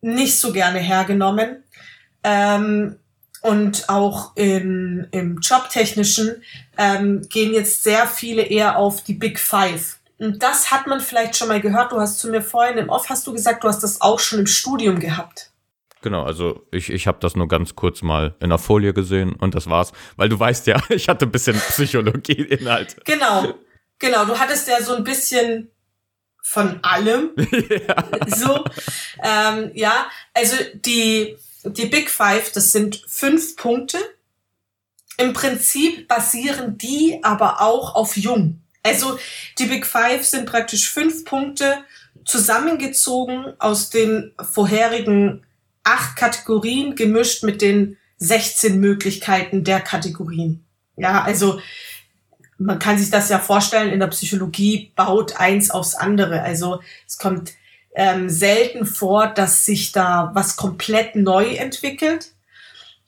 nicht 0.00 0.38
so 0.38 0.52
gerne 0.52 0.78
hergenommen. 0.78 1.62
Ähm, 2.22 2.96
und 3.42 3.88
auch 3.88 4.34
im, 4.34 5.06
im 5.12 5.38
Jobtechnischen 5.38 6.42
ähm, 6.76 7.22
gehen 7.28 7.54
jetzt 7.54 7.84
sehr 7.84 8.08
viele 8.08 8.42
eher 8.42 8.76
auf 8.76 9.04
die 9.04 9.14
Big 9.14 9.38
Five. 9.38 9.98
Und 10.18 10.42
das 10.42 10.72
hat 10.72 10.88
man 10.88 11.00
vielleicht 11.00 11.36
schon 11.36 11.48
mal 11.48 11.60
gehört. 11.60 11.92
Du 11.92 12.00
hast 12.00 12.18
zu 12.18 12.28
mir 12.28 12.42
vorhin 12.42 12.78
im 12.78 12.88
Off 12.88 13.08
hast 13.08 13.26
du 13.26 13.32
gesagt, 13.32 13.62
du 13.62 13.68
hast 13.68 13.84
das 13.84 14.00
auch 14.00 14.18
schon 14.18 14.40
im 14.40 14.46
Studium 14.46 14.98
gehabt. 14.98 15.50
Genau, 16.06 16.22
also 16.22 16.64
ich, 16.70 16.88
ich 16.90 17.08
habe 17.08 17.18
das 17.20 17.34
nur 17.34 17.48
ganz 17.48 17.74
kurz 17.74 18.00
mal 18.00 18.36
in 18.38 18.50
der 18.50 18.58
Folie 18.58 18.94
gesehen 18.94 19.32
und 19.32 19.56
das 19.56 19.68
war's. 19.68 19.90
Weil 20.14 20.28
du 20.28 20.38
weißt 20.38 20.68
ja, 20.68 20.80
ich 20.88 21.08
hatte 21.08 21.26
ein 21.26 21.32
bisschen 21.32 21.56
Psychologie-Inhalt. 21.56 23.04
Genau, 23.04 23.54
genau. 23.98 24.24
Du 24.24 24.38
hattest 24.38 24.68
ja 24.68 24.80
so 24.80 24.94
ein 24.94 25.02
bisschen 25.02 25.68
von 26.44 26.78
allem. 26.84 27.30
ja. 27.88 28.04
So, 28.28 28.64
ähm, 29.20 29.72
ja, 29.74 30.06
also 30.32 30.54
die 30.74 31.36
die 31.64 31.86
Big 31.86 32.08
Five, 32.08 32.52
das 32.52 32.70
sind 32.70 33.02
fünf 33.08 33.56
Punkte. 33.56 33.98
Im 35.18 35.32
Prinzip 35.32 36.06
basieren 36.06 36.78
die 36.78 37.18
aber 37.24 37.60
auch 37.62 37.96
auf 37.96 38.16
Jung. 38.16 38.60
Also 38.84 39.18
die 39.58 39.66
Big 39.66 39.84
Five 39.84 40.24
sind 40.24 40.46
praktisch 40.46 40.88
fünf 40.88 41.24
Punkte 41.24 41.78
zusammengezogen 42.24 43.54
aus 43.58 43.90
den 43.90 44.32
vorherigen 44.40 45.45
acht 45.86 46.16
Kategorien 46.16 46.96
gemischt 46.96 47.44
mit 47.44 47.62
den 47.62 47.96
16 48.18 48.80
Möglichkeiten 48.80 49.64
der 49.64 49.80
Kategorien. 49.80 50.64
Ja, 50.96 51.22
also 51.22 51.60
man 52.58 52.78
kann 52.78 52.98
sich 52.98 53.10
das 53.10 53.28
ja 53.28 53.38
vorstellen, 53.38 53.92
in 53.92 54.00
der 54.00 54.06
Psychologie 54.08 54.92
baut 54.96 55.38
eins 55.38 55.70
aufs 55.70 55.94
andere. 55.94 56.42
Also 56.42 56.80
es 57.06 57.18
kommt 57.18 57.52
ähm, 57.94 58.28
selten 58.28 58.86
vor, 58.86 59.28
dass 59.28 59.66
sich 59.66 59.92
da 59.92 60.30
was 60.34 60.56
komplett 60.56 61.16
neu 61.16 61.54
entwickelt. 61.54 62.32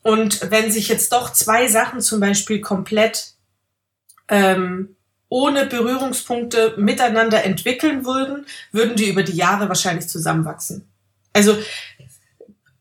Und 0.02 0.50
wenn 0.50 0.70
sich 0.70 0.88
jetzt 0.88 1.12
doch 1.12 1.32
zwei 1.32 1.68
Sachen 1.68 2.00
zum 2.00 2.20
Beispiel 2.20 2.60
komplett 2.60 3.32
ähm, 4.28 4.96
ohne 5.30 5.66
Berührungspunkte 5.66 6.74
miteinander 6.76 7.44
entwickeln 7.44 8.04
würden, 8.04 8.46
würden 8.72 8.96
die 8.96 9.08
über 9.08 9.22
die 9.22 9.36
Jahre 9.36 9.68
wahrscheinlich 9.68 10.08
zusammenwachsen. 10.08 10.88
Also 11.32 11.56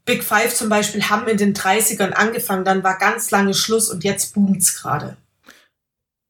Big 0.08 0.24
Five 0.24 0.56
zum 0.56 0.70
Beispiel 0.70 1.04
haben 1.10 1.28
in 1.28 1.38
den 1.38 1.54
30ern 1.54 2.14
angefangen, 2.14 2.64
dann 2.64 2.82
war 2.82 2.98
ganz 2.98 3.30
lange 3.30 3.54
Schluss 3.54 3.90
und 3.90 4.06
jetzt 4.06 4.34
boomt's 4.34 4.82
gerade. 4.82 5.18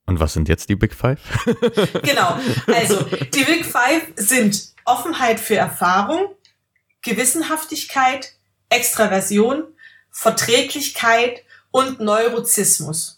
Und 0.07 0.19
was 0.19 0.33
sind 0.33 0.49
jetzt 0.49 0.67
die 0.67 0.75
Big 0.75 0.95
Five? 0.95 1.19
genau. 2.03 2.39
Also, 2.65 3.03
die 3.03 3.43
Big 3.43 3.65
Five 3.65 4.07
sind 4.15 4.73
Offenheit 4.83 5.39
für 5.39 5.55
Erfahrung, 5.55 6.33
Gewissenhaftigkeit, 7.03 8.33
Extraversion, 8.69 9.63
Verträglichkeit 10.09 11.43
und 11.69 11.99
Neurozismus. 11.99 13.16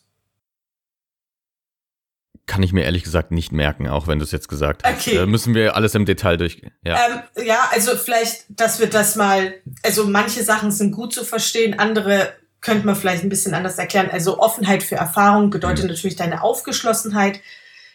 Kann 2.49 2.63
ich 2.63 2.73
mir 2.73 2.83
ehrlich 2.83 3.03
gesagt 3.03 3.29
nicht 3.29 3.51
merken, 3.51 3.87
auch 3.87 4.07
wenn 4.07 4.17
du 4.17 4.25
es 4.25 4.31
jetzt 4.31 4.49
gesagt 4.49 4.83
hast. 4.83 5.07
Okay. 5.07 5.17
Äh, 5.17 5.27
müssen 5.27 5.53
wir 5.53 5.75
alles 5.75 5.93
im 5.93 6.05
Detail 6.05 6.35
durchgehen. 6.35 6.71
Ja. 6.83 6.97
Ähm, 7.37 7.45
ja, 7.45 7.69
also 7.71 7.95
vielleicht, 7.95 8.45
dass 8.49 8.79
wir 8.79 8.87
das 8.87 9.15
mal, 9.15 9.53
also 9.83 10.05
manche 10.05 10.43
Sachen 10.43 10.71
sind 10.71 10.91
gut 10.91 11.13
zu 11.13 11.23
verstehen, 11.23 11.77
andere 11.77 12.33
könnte 12.59 12.87
man 12.87 12.95
vielleicht 12.95 13.23
ein 13.23 13.29
bisschen 13.29 13.53
anders 13.53 13.77
erklären. 13.77 14.09
Also 14.11 14.39
Offenheit 14.39 14.81
für 14.81 14.95
Erfahrung 14.95 15.51
bedeutet 15.51 15.85
mhm. 15.85 15.91
natürlich 15.91 16.15
deine 16.15 16.41
Aufgeschlossenheit. 16.41 17.39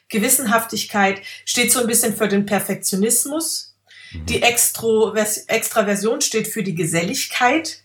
Gewissenhaftigkeit 0.09 1.21
steht 1.45 1.73
so 1.73 1.81
ein 1.81 1.89
bisschen 1.89 2.15
für 2.15 2.29
den 2.29 2.47
Perfektionismus. 2.47 3.75
Mhm. 4.13 4.27
Die 4.27 4.41
Extraversion 4.41 6.21
steht 6.21 6.47
für 6.47 6.63
die 6.63 6.77
Geselligkeit. 6.77 7.81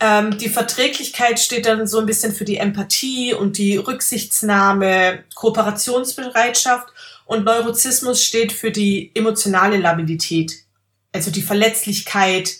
Ähm, 0.00 0.38
die 0.38 0.48
Verträglichkeit 0.48 1.38
steht 1.38 1.66
dann 1.66 1.86
so 1.86 1.98
ein 1.98 2.06
bisschen 2.06 2.32
für 2.32 2.46
die 2.46 2.56
Empathie 2.56 3.34
und 3.34 3.58
die 3.58 3.76
Rücksichtsnahme, 3.76 5.24
Kooperationsbereitschaft. 5.34 6.88
Und 7.26 7.44
Neurozismus 7.44 8.24
steht 8.24 8.52
für 8.52 8.72
die 8.72 9.12
emotionale 9.14 9.76
Labilität. 9.76 10.64
Also 11.12 11.30
die 11.30 11.42
Verletzlichkeit, 11.42 12.56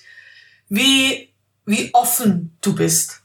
wie, 0.69 1.31
wie 1.65 1.91
offen 1.95 2.57
du 2.61 2.75
bist. 2.75 3.23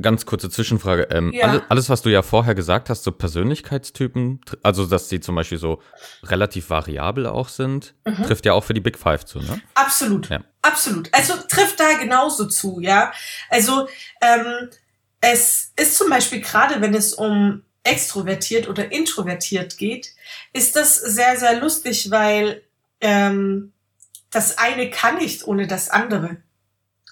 Ganz 0.00 0.24
kurze 0.24 0.48
Zwischenfrage. 0.48 1.08
Ähm, 1.10 1.32
ja. 1.32 1.46
alles, 1.46 1.62
alles, 1.68 1.88
was 1.90 2.02
du 2.02 2.08
ja 2.08 2.22
vorher 2.22 2.54
gesagt 2.54 2.88
hast, 2.88 3.04
so 3.04 3.12
Persönlichkeitstypen, 3.12 4.40
also 4.62 4.86
dass 4.86 5.10
sie 5.10 5.20
zum 5.20 5.34
Beispiel 5.34 5.58
so 5.58 5.82
relativ 6.22 6.70
variabel 6.70 7.26
auch 7.26 7.48
sind, 7.48 7.94
mhm. 8.06 8.22
trifft 8.24 8.46
ja 8.46 8.54
auch 8.54 8.64
für 8.64 8.72
die 8.72 8.80
Big 8.80 8.98
Five 8.98 9.26
zu, 9.26 9.40
ne? 9.40 9.60
Absolut. 9.74 10.30
Ja. 10.30 10.40
Absolut. 10.62 11.10
Also 11.12 11.34
trifft 11.46 11.78
da 11.78 11.92
genauso 11.98 12.46
zu, 12.46 12.80
ja. 12.80 13.12
Also 13.50 13.86
ähm, 14.22 14.70
es 15.20 15.72
ist 15.76 15.98
zum 15.98 16.08
Beispiel 16.08 16.40
gerade, 16.40 16.80
wenn 16.80 16.94
es 16.94 17.12
um 17.12 17.62
extrovertiert 17.82 18.68
oder 18.68 18.92
introvertiert 18.92 19.76
geht, 19.76 20.14
ist 20.52 20.74
das 20.76 20.96
sehr, 20.96 21.36
sehr 21.36 21.60
lustig, 21.60 22.10
weil 22.10 22.62
ähm, 23.00 23.72
das 24.30 24.56
eine 24.56 24.88
kann 24.88 25.16
nicht 25.16 25.46
ohne 25.46 25.66
das 25.66 25.90
andere. 25.90 26.38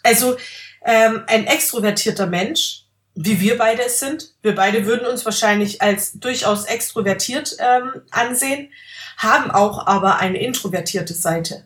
Also 0.03 0.37
ähm, 0.85 1.25
ein 1.27 1.47
extrovertierter 1.47 2.27
Mensch, 2.27 2.85
wie 3.15 3.41
wir 3.41 3.59
beide 3.59 3.85
es 3.85 4.01
sind, 4.01 4.33
wir 4.43 4.55
beide 4.55 4.87
würden 4.87 5.07
uns 5.07 5.25
wahrscheinlich 5.25 5.83
als 5.83 6.13
durchaus 6.13 6.65
extrovertiert 6.65 7.57
ähm, 7.59 8.03
ansehen, 8.11 8.73
haben 9.17 9.51
auch 9.51 9.87
aber 9.87 10.19
eine 10.19 10.41
introvertierte 10.41 11.15
Seite. 11.15 11.65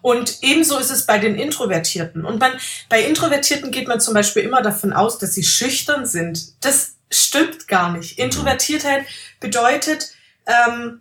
Und 0.00 0.42
ebenso 0.42 0.78
ist 0.78 0.90
es 0.90 1.06
bei 1.06 1.18
den 1.18 1.34
Introvertierten. 1.34 2.26
Und 2.26 2.38
man, 2.38 2.52
bei 2.90 3.02
Introvertierten 3.02 3.70
geht 3.70 3.88
man 3.88 4.00
zum 4.00 4.12
Beispiel 4.12 4.42
immer 4.42 4.60
davon 4.60 4.92
aus, 4.92 5.18
dass 5.18 5.34
sie 5.34 5.44
schüchtern 5.44 6.04
sind. 6.06 6.62
Das 6.62 6.96
stimmt 7.10 7.68
gar 7.68 7.90
nicht. 7.90 8.18
Introvertiertheit 8.18 9.06
bedeutet, 9.40 10.10
ähm, 10.46 11.00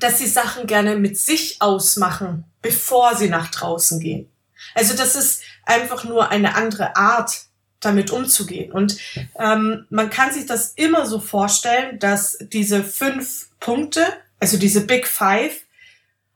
dass 0.00 0.18
sie 0.18 0.26
Sachen 0.26 0.66
gerne 0.66 0.96
mit 0.96 1.18
sich 1.18 1.60
ausmachen, 1.60 2.44
bevor 2.62 3.14
sie 3.14 3.28
nach 3.28 3.50
draußen 3.50 4.00
gehen. 4.00 4.30
Also 4.74 4.94
das 4.94 5.14
ist 5.14 5.42
einfach 5.68 6.04
nur 6.04 6.30
eine 6.30 6.54
andere 6.54 6.96
Art, 6.96 7.42
damit 7.80 8.10
umzugehen. 8.10 8.72
Und 8.72 8.98
ähm, 9.38 9.86
man 9.90 10.10
kann 10.10 10.32
sich 10.32 10.46
das 10.46 10.72
immer 10.74 11.06
so 11.06 11.20
vorstellen, 11.20 11.98
dass 11.98 12.38
diese 12.40 12.82
fünf 12.82 13.48
Punkte, 13.60 14.04
also 14.40 14.56
diese 14.56 14.84
Big 14.84 15.06
Five, 15.06 15.60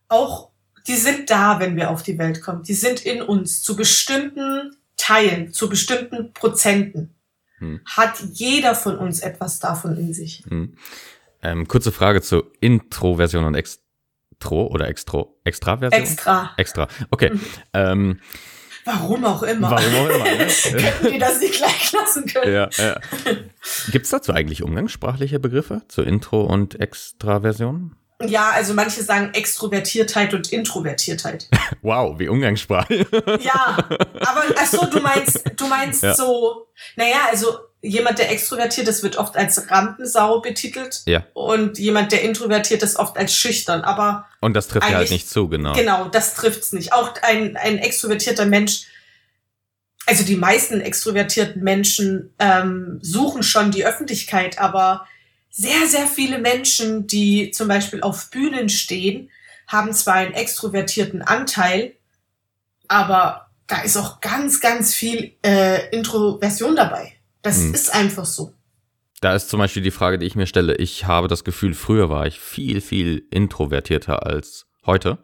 auch, 0.08 0.50
die 0.86 0.94
sind 0.94 1.30
da, 1.30 1.58
wenn 1.58 1.76
wir 1.76 1.90
auf 1.90 2.02
die 2.02 2.18
Welt 2.18 2.42
kommen. 2.42 2.62
Die 2.62 2.74
sind 2.74 3.04
in 3.04 3.22
uns 3.22 3.62
zu 3.62 3.74
bestimmten 3.74 4.76
Teilen, 4.96 5.52
zu 5.52 5.68
bestimmten 5.68 6.32
Prozenten. 6.32 7.14
Hm. 7.58 7.80
Hat 7.86 8.20
jeder 8.32 8.74
von 8.74 8.98
uns 8.98 9.20
etwas 9.20 9.58
davon 9.58 9.96
in 9.96 10.14
sich. 10.14 10.44
Hm. 10.48 10.76
Ähm, 11.42 11.66
kurze 11.66 11.90
Frage 11.90 12.22
zur 12.22 12.52
Introversion 12.60 13.44
und 13.44 13.54
Extro 13.56 14.68
oder 14.68 14.86
Extro, 14.88 15.40
Extraversion? 15.42 16.02
Extra. 16.02 16.52
Extra. 16.56 16.88
Okay. 17.10 17.30
Mhm. 17.30 17.40
Ähm, 17.72 18.20
Warum 18.84 19.24
auch 19.24 19.42
immer. 19.42 19.70
Warum 19.70 19.94
auch 19.94 20.14
immer. 20.14 20.24
Ne? 20.24 20.46
Könnten 20.72 21.12
die 21.12 21.18
das 21.18 21.40
nicht 21.40 21.54
gleich 21.54 21.92
lassen 21.92 22.26
können? 22.26 22.52
Ja, 22.52 22.68
ja. 22.76 23.00
Gibt 23.90 24.04
es 24.04 24.10
dazu 24.10 24.32
eigentlich 24.32 24.62
umgangssprachliche 24.62 25.38
Begriffe 25.38 25.82
zur 25.88 26.06
Intro- 26.06 26.44
und 26.44 26.80
Extraversion? 26.80 27.94
Ja, 28.28 28.50
also 28.50 28.74
manche 28.74 29.02
sagen 29.02 29.32
Extrovertiertheit 29.34 30.34
und 30.34 30.52
Introvertiertheit. 30.52 31.48
Wow, 31.82 32.18
wie 32.18 32.28
umgangssprachlich. 32.28 33.06
Ja, 33.40 33.76
aber 34.20 34.44
ach 34.56 34.66
so, 34.66 34.86
du 34.86 35.00
meinst, 35.00 35.42
du 35.56 35.66
meinst 35.66 36.02
ja. 36.02 36.14
so, 36.14 36.68
naja, 36.96 37.16
also 37.30 37.58
jemand, 37.80 38.18
der 38.18 38.30
extrovertiert 38.30 38.86
ist, 38.88 39.02
wird 39.02 39.16
oft 39.16 39.36
als 39.36 39.70
Rampensau 39.70 40.40
betitelt. 40.40 41.02
Ja. 41.06 41.24
Und 41.34 41.78
jemand, 41.78 42.12
der 42.12 42.22
introvertiert 42.22 42.82
ist, 42.82 42.96
oft 42.96 43.16
als 43.18 43.34
schüchtern. 43.34 43.82
Aber. 43.82 44.26
Und 44.40 44.54
das 44.54 44.68
trifft 44.68 44.88
ja 44.88 44.96
halt 44.96 45.10
nicht 45.10 45.28
zu, 45.28 45.48
genau. 45.48 45.72
Genau, 45.74 46.08
das 46.08 46.34
trifft's 46.34 46.72
nicht. 46.72 46.92
Auch 46.92 47.12
ein, 47.22 47.56
ein 47.56 47.78
extrovertierter 47.78 48.46
Mensch, 48.46 48.86
also 50.06 50.24
die 50.24 50.36
meisten 50.36 50.80
extrovertierten 50.80 51.62
Menschen 51.62 52.32
ähm, 52.38 52.98
suchen 53.02 53.42
schon 53.42 53.70
die 53.70 53.84
Öffentlichkeit, 53.84 54.58
aber 54.58 55.06
sehr, 55.52 55.86
sehr 55.86 56.06
viele 56.06 56.38
Menschen, 56.38 57.06
die 57.06 57.50
zum 57.50 57.68
Beispiel 57.68 58.00
auf 58.00 58.30
Bühnen 58.30 58.70
stehen, 58.70 59.30
haben 59.68 59.92
zwar 59.92 60.14
einen 60.14 60.32
extrovertierten 60.32 61.22
Anteil, 61.22 61.94
aber 62.88 63.50
da 63.66 63.82
ist 63.82 63.96
auch 63.96 64.20
ganz, 64.20 64.60
ganz 64.60 64.94
viel 64.94 65.34
äh, 65.44 65.88
Introversion 65.90 66.74
dabei. 66.74 67.12
Das 67.42 67.58
hm. 67.58 67.74
ist 67.74 67.94
einfach 67.94 68.24
so. 68.24 68.54
Da 69.20 69.34
ist 69.34 69.50
zum 69.50 69.60
Beispiel 69.60 69.82
die 69.82 69.92
Frage, 69.92 70.18
die 70.18 70.26
ich 70.26 70.34
mir 70.34 70.46
stelle. 70.46 70.74
Ich 70.76 71.04
habe 71.04 71.28
das 71.28 71.44
Gefühl, 71.44 71.74
früher 71.74 72.08
war 72.08 72.26
ich 72.26 72.40
viel, 72.40 72.80
viel 72.80 73.22
introvertierter 73.30 74.26
als 74.26 74.66
heute. 74.84 75.18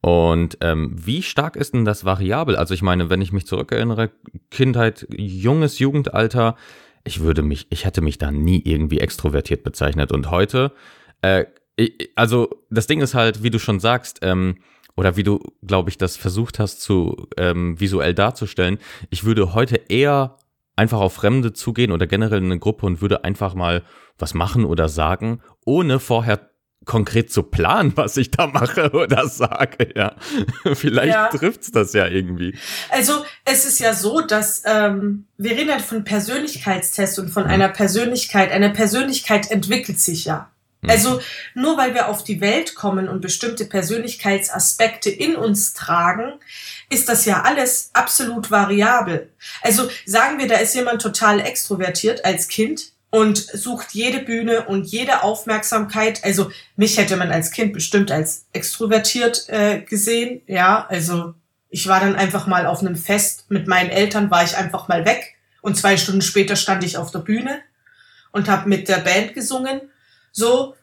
Und 0.00 0.58
ähm, 0.60 0.92
wie 0.94 1.22
stark 1.22 1.56
ist 1.56 1.74
denn 1.74 1.84
das 1.84 2.04
variabel? 2.04 2.56
Also 2.56 2.74
ich 2.74 2.82
meine, 2.82 3.10
wenn 3.10 3.20
ich 3.20 3.32
mich 3.32 3.46
zurückerinnere, 3.46 4.12
Kindheit, 4.50 5.06
junges 5.10 5.78
Jugendalter, 5.78 6.56
ich 7.04 7.20
würde 7.20 7.42
mich, 7.42 7.66
ich 7.70 7.84
hätte 7.84 8.00
mich 8.00 8.18
da 8.18 8.30
nie 8.30 8.62
irgendwie 8.64 9.00
extrovertiert 9.00 9.62
bezeichnet. 9.62 10.10
Und 10.10 10.30
heute, 10.30 10.72
äh, 11.22 11.44
ich, 11.76 12.10
also 12.16 12.48
das 12.70 12.86
Ding 12.86 13.00
ist 13.00 13.14
halt, 13.14 13.42
wie 13.42 13.50
du 13.50 13.58
schon 13.58 13.80
sagst, 13.80 14.20
ähm, 14.22 14.56
oder 14.96 15.16
wie 15.16 15.22
du, 15.22 15.40
glaube 15.66 15.90
ich, 15.90 15.98
das 15.98 16.16
versucht 16.16 16.58
hast 16.58 16.80
zu 16.80 17.28
ähm, 17.36 17.78
visuell 17.80 18.14
darzustellen, 18.14 18.78
ich 19.10 19.24
würde 19.24 19.54
heute 19.54 19.76
eher 19.88 20.38
einfach 20.76 21.00
auf 21.00 21.14
Fremde 21.14 21.52
zugehen 21.52 21.92
oder 21.92 22.06
generell 22.06 22.38
in 22.38 22.46
eine 22.46 22.58
Gruppe 22.58 22.86
und 22.86 23.00
würde 23.00 23.24
einfach 23.24 23.54
mal 23.54 23.82
was 24.18 24.34
machen 24.34 24.64
oder 24.64 24.88
sagen, 24.88 25.40
ohne 25.64 25.98
vorher 25.98 26.50
konkret 26.84 27.32
zu 27.32 27.42
planen, 27.42 27.92
was 27.96 28.16
ich 28.16 28.30
da 28.30 28.46
mache 28.46 28.90
oder 28.90 29.28
sage, 29.28 29.88
ja. 29.94 30.14
Vielleicht 30.74 31.14
ja. 31.14 31.28
trifft's 31.28 31.70
das 31.70 31.92
ja 31.92 32.06
irgendwie. 32.06 32.56
Also 32.90 33.24
es 33.44 33.64
ist 33.64 33.80
ja 33.80 33.94
so, 33.94 34.20
dass 34.20 34.62
ähm, 34.64 35.26
wir 35.36 35.52
reden 35.52 35.70
ja 35.70 35.78
von 35.78 36.04
Persönlichkeitstests 36.04 37.18
und 37.18 37.30
von 37.30 37.44
mhm. 37.44 37.50
einer 37.50 37.68
Persönlichkeit. 37.68 38.52
Eine 38.52 38.70
Persönlichkeit 38.70 39.50
entwickelt 39.50 40.00
sich 40.00 40.24
ja. 40.24 40.50
Mhm. 40.84 40.90
Also 40.90 41.20
nur 41.54 41.76
weil 41.76 41.94
wir 41.94 42.08
auf 42.08 42.24
die 42.24 42.40
Welt 42.40 42.74
kommen 42.74 43.08
und 43.08 43.20
bestimmte 43.20 43.64
Persönlichkeitsaspekte 43.64 45.10
in 45.10 45.36
uns 45.36 45.74
tragen, 45.74 46.34
ist 46.90 47.08
das 47.08 47.24
ja 47.24 47.42
alles 47.42 47.90
absolut 47.92 48.50
variabel. 48.50 49.30
Also 49.62 49.88
sagen 50.06 50.38
wir, 50.38 50.46
da 50.46 50.56
ist 50.56 50.74
jemand 50.74 51.02
total 51.02 51.40
extrovertiert 51.40 52.24
als 52.24 52.48
Kind 52.48 52.93
und 53.14 53.38
sucht 53.38 53.92
jede 53.92 54.18
Bühne 54.18 54.64
und 54.64 54.86
jede 54.86 55.22
Aufmerksamkeit. 55.22 56.24
Also 56.24 56.50
mich 56.74 56.98
hätte 56.98 57.16
man 57.16 57.30
als 57.30 57.52
Kind 57.52 57.72
bestimmt 57.72 58.10
als 58.10 58.46
extrovertiert 58.52 59.48
äh, 59.50 59.82
gesehen. 59.82 60.42
Ja, 60.48 60.84
also 60.88 61.32
ich 61.70 61.86
war 61.86 62.00
dann 62.00 62.16
einfach 62.16 62.48
mal 62.48 62.66
auf 62.66 62.80
einem 62.80 62.96
Fest 62.96 63.44
mit 63.50 63.68
meinen 63.68 63.90
Eltern, 63.90 64.32
war 64.32 64.42
ich 64.42 64.56
einfach 64.56 64.88
mal 64.88 65.04
weg 65.04 65.36
und 65.62 65.76
zwei 65.76 65.96
Stunden 65.96 66.22
später 66.22 66.56
stand 66.56 66.82
ich 66.82 66.98
auf 66.98 67.12
der 67.12 67.20
Bühne 67.20 67.60
und 68.32 68.48
habe 68.48 68.68
mit 68.68 68.88
der 68.88 68.98
Band 68.98 69.32
gesungen 69.32 69.82
so, 70.32 70.74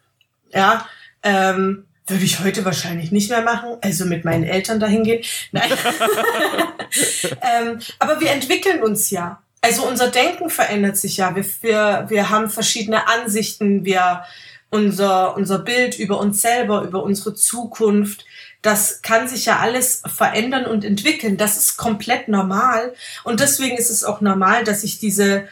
ja, 0.53 0.87
ähm, 1.23 1.85
würde 2.07 2.23
ich 2.23 2.39
heute 2.39 2.63
wahrscheinlich 2.63 3.11
nicht 3.11 3.29
mehr 3.29 3.41
machen, 3.41 3.75
also 3.81 4.05
mit 4.05 4.23
meinen 4.23 4.45
Eltern 4.45 4.79
dahin 4.79 5.03
gehen. 5.03 5.21
Nein. 5.51 5.69
ähm, 7.41 7.79
aber 7.99 8.21
wir 8.21 8.31
entwickeln 8.31 8.81
uns 8.81 9.09
ja. 9.09 9.40
Also 9.61 9.87
unser 9.87 10.09
Denken 10.09 10.49
verändert 10.49 10.97
sich 10.97 11.17
ja. 11.17 11.35
Wir, 11.35 11.45
wir, 11.61 12.05
wir 12.09 12.29
haben 12.29 12.49
verschiedene 12.49 13.07
Ansichten, 13.07 13.85
wir 13.85 14.23
unser, 14.71 15.35
unser 15.35 15.59
Bild 15.59 15.99
über 15.99 16.19
uns 16.19 16.41
selber, 16.41 16.81
über 16.81 17.03
unsere 17.03 17.35
Zukunft. 17.35 18.25
Das 18.63 19.01
kann 19.01 19.27
sich 19.27 19.45
ja 19.45 19.59
alles 19.59 20.01
verändern 20.05 20.65
und 20.65 20.83
entwickeln. 20.83 21.37
Das 21.37 21.57
ist 21.57 21.77
komplett 21.77 22.27
normal. 22.27 22.93
Und 23.23 23.39
deswegen 23.39 23.77
ist 23.77 23.91
es 23.91 24.03
auch 24.03 24.21
normal, 24.21 24.63
dass 24.63 24.81
sich 24.81 24.99
diese 24.99 25.47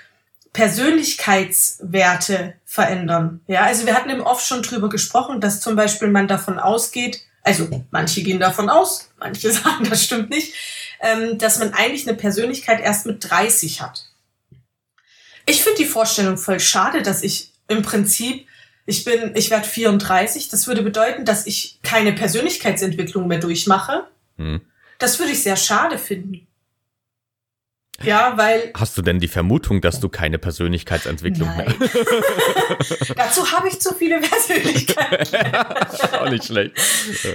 Persönlichkeitswerte 0.54 2.56
verändern. 2.66 3.42
Ja, 3.48 3.64
also 3.64 3.86
wir 3.86 3.96
hatten 3.96 4.10
im 4.10 4.22
Off 4.22 4.42
schon 4.42 4.64
drüber 4.64 4.90
gesprochen, 4.90 5.42
dass 5.42 5.62
zum 5.62 5.76
Beispiel 5.76 6.08
man 6.08 6.28
davon 6.28 6.58
ausgeht, 6.58 7.22
also 7.44 7.68
manche 7.92 8.24
gehen 8.24 8.40
davon 8.40 8.70
aus, 8.70 9.12
manche 9.20 9.52
sagen, 9.52 9.88
das 9.90 10.04
stimmt 10.04 10.30
nicht, 10.30 10.54
ähm, 11.00 11.38
dass 11.38 11.60
man 11.60 11.74
eigentlich 11.74 12.08
eine 12.08 12.18
Persönlichkeit 12.18 12.82
erst 12.82 13.06
mit 13.06 13.30
30 13.30 13.82
hat. 13.82 14.06
Ich 15.46 15.62
finde 15.64 15.80
die 15.80 15.86
Vorstellung 15.86 16.38
voll 16.38 16.60
schade, 16.60 17.02
dass 17.02 17.24
ich 17.24 17.52
im 17.68 17.82
Prinzip, 17.82 18.48
ich 18.86 19.04
bin, 19.04 19.36
ich 19.36 19.50
werde 19.50 19.68
34, 19.68 20.50
das 20.50 20.68
würde 20.68 20.84
bedeuten, 20.84 21.26
dass 21.26 21.48
ich 21.48 21.80
keine 21.84 22.14
Persönlichkeitsentwicklung 22.14 23.28
mehr 23.28 23.40
durchmache. 23.40 24.08
Hm. 24.38 24.62
Das 24.98 25.20
würde 25.20 25.32
ich 25.32 25.42
sehr 25.42 25.56
schade 25.56 25.98
finden. 25.98 26.48
Ja, 28.02 28.38
weil. 28.38 28.72
Hast 28.76 28.98
du 28.98 29.02
denn 29.02 29.20
die 29.20 29.28
Vermutung, 29.28 29.82
dass 29.82 30.00
du 30.00 30.10
keine 30.10 30.38
Persönlichkeitsentwicklung 30.38 31.50
Nein. 31.50 31.76
mehr 31.80 31.90
Dazu 33.16 33.52
habe 33.52 33.68
ich 33.68 33.80
zu 33.80 33.94
viele 33.94 34.22
Persönlichkeiten. 34.22 36.16
Auch 36.16 36.30
nicht 36.30 36.46
schlecht. 36.46 36.78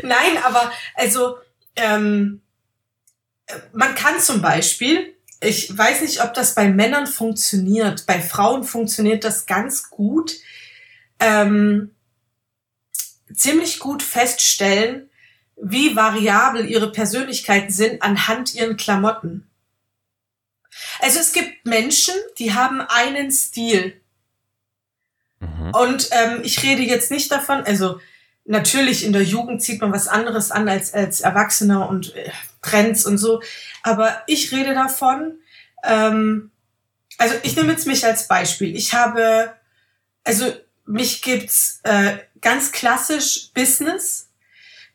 Nein, 0.02 0.38
aber 0.42 0.72
also 0.94 1.36
ähm, 1.76 2.40
man 3.72 3.94
kann 3.94 4.20
zum 4.20 4.42
Beispiel, 4.42 5.14
ich 5.40 5.76
weiß 5.76 6.02
nicht, 6.02 6.22
ob 6.22 6.34
das 6.34 6.54
bei 6.54 6.68
Männern 6.68 7.06
funktioniert, 7.06 8.06
bei 8.06 8.20
Frauen 8.20 8.64
funktioniert 8.64 9.24
das 9.24 9.46
ganz 9.46 9.90
gut, 9.90 10.34
ähm, 11.20 11.94
ziemlich 13.32 13.78
gut 13.78 14.02
feststellen, 14.02 15.10
wie 15.56 15.94
variabel 15.94 16.68
ihre 16.68 16.90
Persönlichkeiten 16.90 17.70
sind 17.70 18.02
anhand 18.02 18.54
ihren 18.54 18.76
Klamotten. 18.76 19.48
Also 21.00 21.20
es 21.20 21.32
gibt 21.32 21.64
Menschen, 21.64 22.14
die 22.38 22.54
haben 22.54 22.80
einen 22.80 23.30
Stil. 23.30 24.00
Mhm. 25.38 25.70
Und 25.72 26.08
ähm, 26.10 26.40
ich 26.42 26.62
rede 26.62 26.82
jetzt 26.82 27.10
nicht 27.10 27.30
davon, 27.30 27.62
also 27.64 28.00
natürlich 28.44 29.04
in 29.04 29.12
der 29.12 29.22
Jugend 29.22 29.62
zieht 29.62 29.80
man 29.80 29.92
was 29.92 30.08
anderes 30.08 30.50
an 30.50 30.68
als 30.68 30.92
als 30.92 31.20
Erwachsener 31.20 31.88
und 31.88 32.14
äh, 32.14 32.30
Trends 32.64 33.04
und 33.06 33.18
so. 33.18 33.42
Aber 33.82 34.22
ich 34.26 34.52
rede 34.52 34.74
davon, 34.74 35.38
ähm, 35.84 36.50
also 37.18 37.34
ich 37.42 37.56
nehme 37.56 37.72
jetzt 37.72 37.86
mich 37.86 38.04
als 38.04 38.26
Beispiel. 38.26 38.74
Ich 38.74 38.94
habe, 38.94 39.52
also 40.24 40.52
mich 40.86 41.22
gibt's 41.22 41.80
äh, 41.84 42.18
ganz 42.40 42.72
klassisch 42.72 43.50
Business 43.54 44.28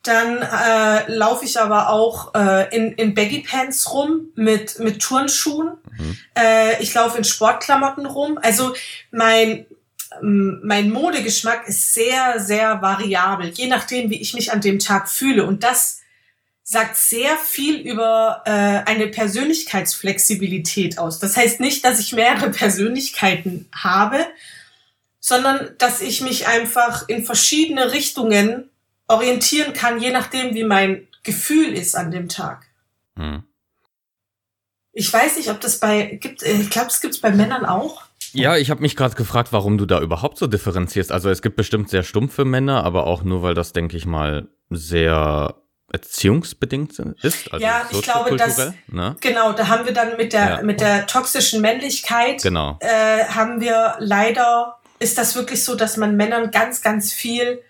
dann 0.03 0.41
äh, 0.41 1.12
laufe 1.12 1.43
ich 1.43 1.60
aber 1.60 1.89
auch 1.89 2.34
äh, 2.34 2.73
in, 2.75 2.93
in 2.93 3.13
Baggy 3.13 3.39
Pants 3.39 3.93
rum 3.93 4.29
mit, 4.36 4.79
mit 4.79 5.01
Turnschuhen. 5.01 5.73
Mhm. 5.97 6.17
Äh, 6.38 6.82
ich 6.82 6.93
laufe 6.93 7.17
in 7.17 7.25
Sportklamotten 7.25 8.05
rum. 8.05 8.39
Also 8.41 8.73
mein, 9.12 9.65
mein 10.21 10.89
Modegeschmack 10.89 11.67
ist 11.67 11.93
sehr, 11.93 12.39
sehr 12.39 12.82
variabel, 12.82 13.49
je 13.49 13.67
nachdem, 13.67 14.10
wie 14.10 14.21
ich 14.21 14.34
mich 14.34 14.53
an 14.53 14.62
dem 14.62 14.79
Tag 14.79 15.10
fühle. 15.10 15.45
Und 15.45 15.63
das 15.63 15.98
sagt 16.71 16.97
sehr 16.97 17.36
viel 17.36 17.77
über 17.77 18.43
äh, 18.45 18.51
eine 18.88 19.08
Persönlichkeitsflexibilität 19.08 20.99
aus. 20.99 21.17
Das 21.17 21.36
heißt 21.36 21.60
nicht, 21.60 21.84
dass 21.84 21.99
ich 21.99 22.13
mehrere 22.13 22.49
Persönlichkeiten 22.51 23.67
habe, 23.75 24.19
sondern 25.19 25.71
dass 25.79 25.99
ich 25.99 26.21
mich 26.21 26.47
einfach 26.47 27.10
in 27.10 27.25
verschiedene 27.25 27.91
Richtungen 27.91 28.69
orientieren 29.08 29.73
kann, 29.73 29.99
je 29.99 30.12
nachdem, 30.12 30.53
wie 30.53 30.63
mein 30.63 31.08
Gefühl 31.23 31.73
ist 31.73 31.95
an 31.95 32.12
dem 32.12 32.29
Tag. 32.29 32.67
Hm. 33.15 33.43
Ich 34.93 35.12
weiß 35.12 35.38
nicht, 35.38 35.49
ob 35.49 35.60
das 35.62 35.79
bei 35.79 36.19
gibt. 36.21 36.43
Äh, 36.43 36.62
ich 36.62 36.69
glaube, 36.69 36.89
es 36.89 37.01
gibt 37.01 37.15
es 37.15 37.21
bei 37.21 37.32
Männern 37.32 37.65
auch. 37.65 38.03
Ja, 38.32 38.58
ich 38.58 38.69
habe 38.69 38.84
mich 38.84 38.95
gerade 38.95 39.15
gefragt, 39.15 39.51
warum 39.51 39.79
du 39.79 39.88
da 39.88 39.99
überhaupt 40.01 40.38
so 40.38 40.45
differenzierst. 40.45 41.12
Also 41.12 41.32
es 41.32 41.41
gibt 41.41 41.55
bestimmt 41.55 41.89
sehr 41.89 42.03
stumpfe 42.03 42.45
Männer, 42.45 42.84
aber 42.84 43.08
auch 43.08 43.23
nur, 43.23 43.41
weil 43.41 43.55
das, 43.55 43.73
denke 43.73 43.97
ich 43.97 44.05
mal, 44.05 44.49
sehr 44.69 45.55
erziehungsbedingt 45.91 46.99
ist. 47.21 47.52
Also 47.52 47.65
ja, 47.65 47.88
ich 47.91 48.02
glaube, 48.02 48.36
dass 48.36 48.73
ne? 48.88 49.15
genau, 49.19 49.54
da 49.54 49.67
haben 49.67 49.86
wir 49.86 49.93
dann 49.93 50.17
mit 50.17 50.34
der 50.34 50.49
ja. 50.49 50.62
mit 50.62 50.82
der 50.82 51.08
toxischen 51.08 51.62
Männlichkeit 51.62 52.41
genau. 52.41 52.78
äh, 52.82 53.25
haben 53.25 53.62
wir 53.62 53.95
leider 53.99 54.78
ist 54.99 55.17
das 55.17 55.36
wirklich 55.36 55.63
so, 55.63 55.75
dass 55.75 55.97
man 55.97 56.15
Männern 56.15 56.52
ganz 56.52 56.82
ganz 56.82 57.13
viel 57.13 57.62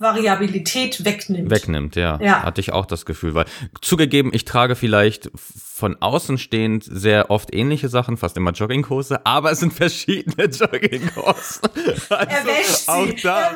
Variabilität 0.00 1.04
wegnimmt. 1.04 1.50
Wegnimmt, 1.50 1.94
ja. 1.94 2.18
ja. 2.22 2.42
Hatte 2.42 2.60
ich 2.62 2.72
auch 2.72 2.86
das 2.86 3.04
Gefühl, 3.04 3.34
weil 3.34 3.44
zugegeben, 3.82 4.30
ich 4.32 4.46
trage 4.46 4.74
vielleicht 4.74 5.30
von 5.34 5.96
außen 6.00 6.38
stehend 6.38 6.84
sehr 6.84 7.30
oft 7.30 7.54
ähnliche 7.54 7.90
Sachen, 7.90 8.16
fast 8.16 8.36
immer 8.38 8.52
Jogginghose, 8.52 9.24
aber 9.26 9.52
es 9.52 9.60
sind 9.60 9.74
verschiedene 9.74 10.44
Jogginghosen. 10.50 11.70
Also 12.08 12.28
er 12.28 12.46
wäscht 12.46 12.88
auch 12.88 13.08
da, 13.22 13.50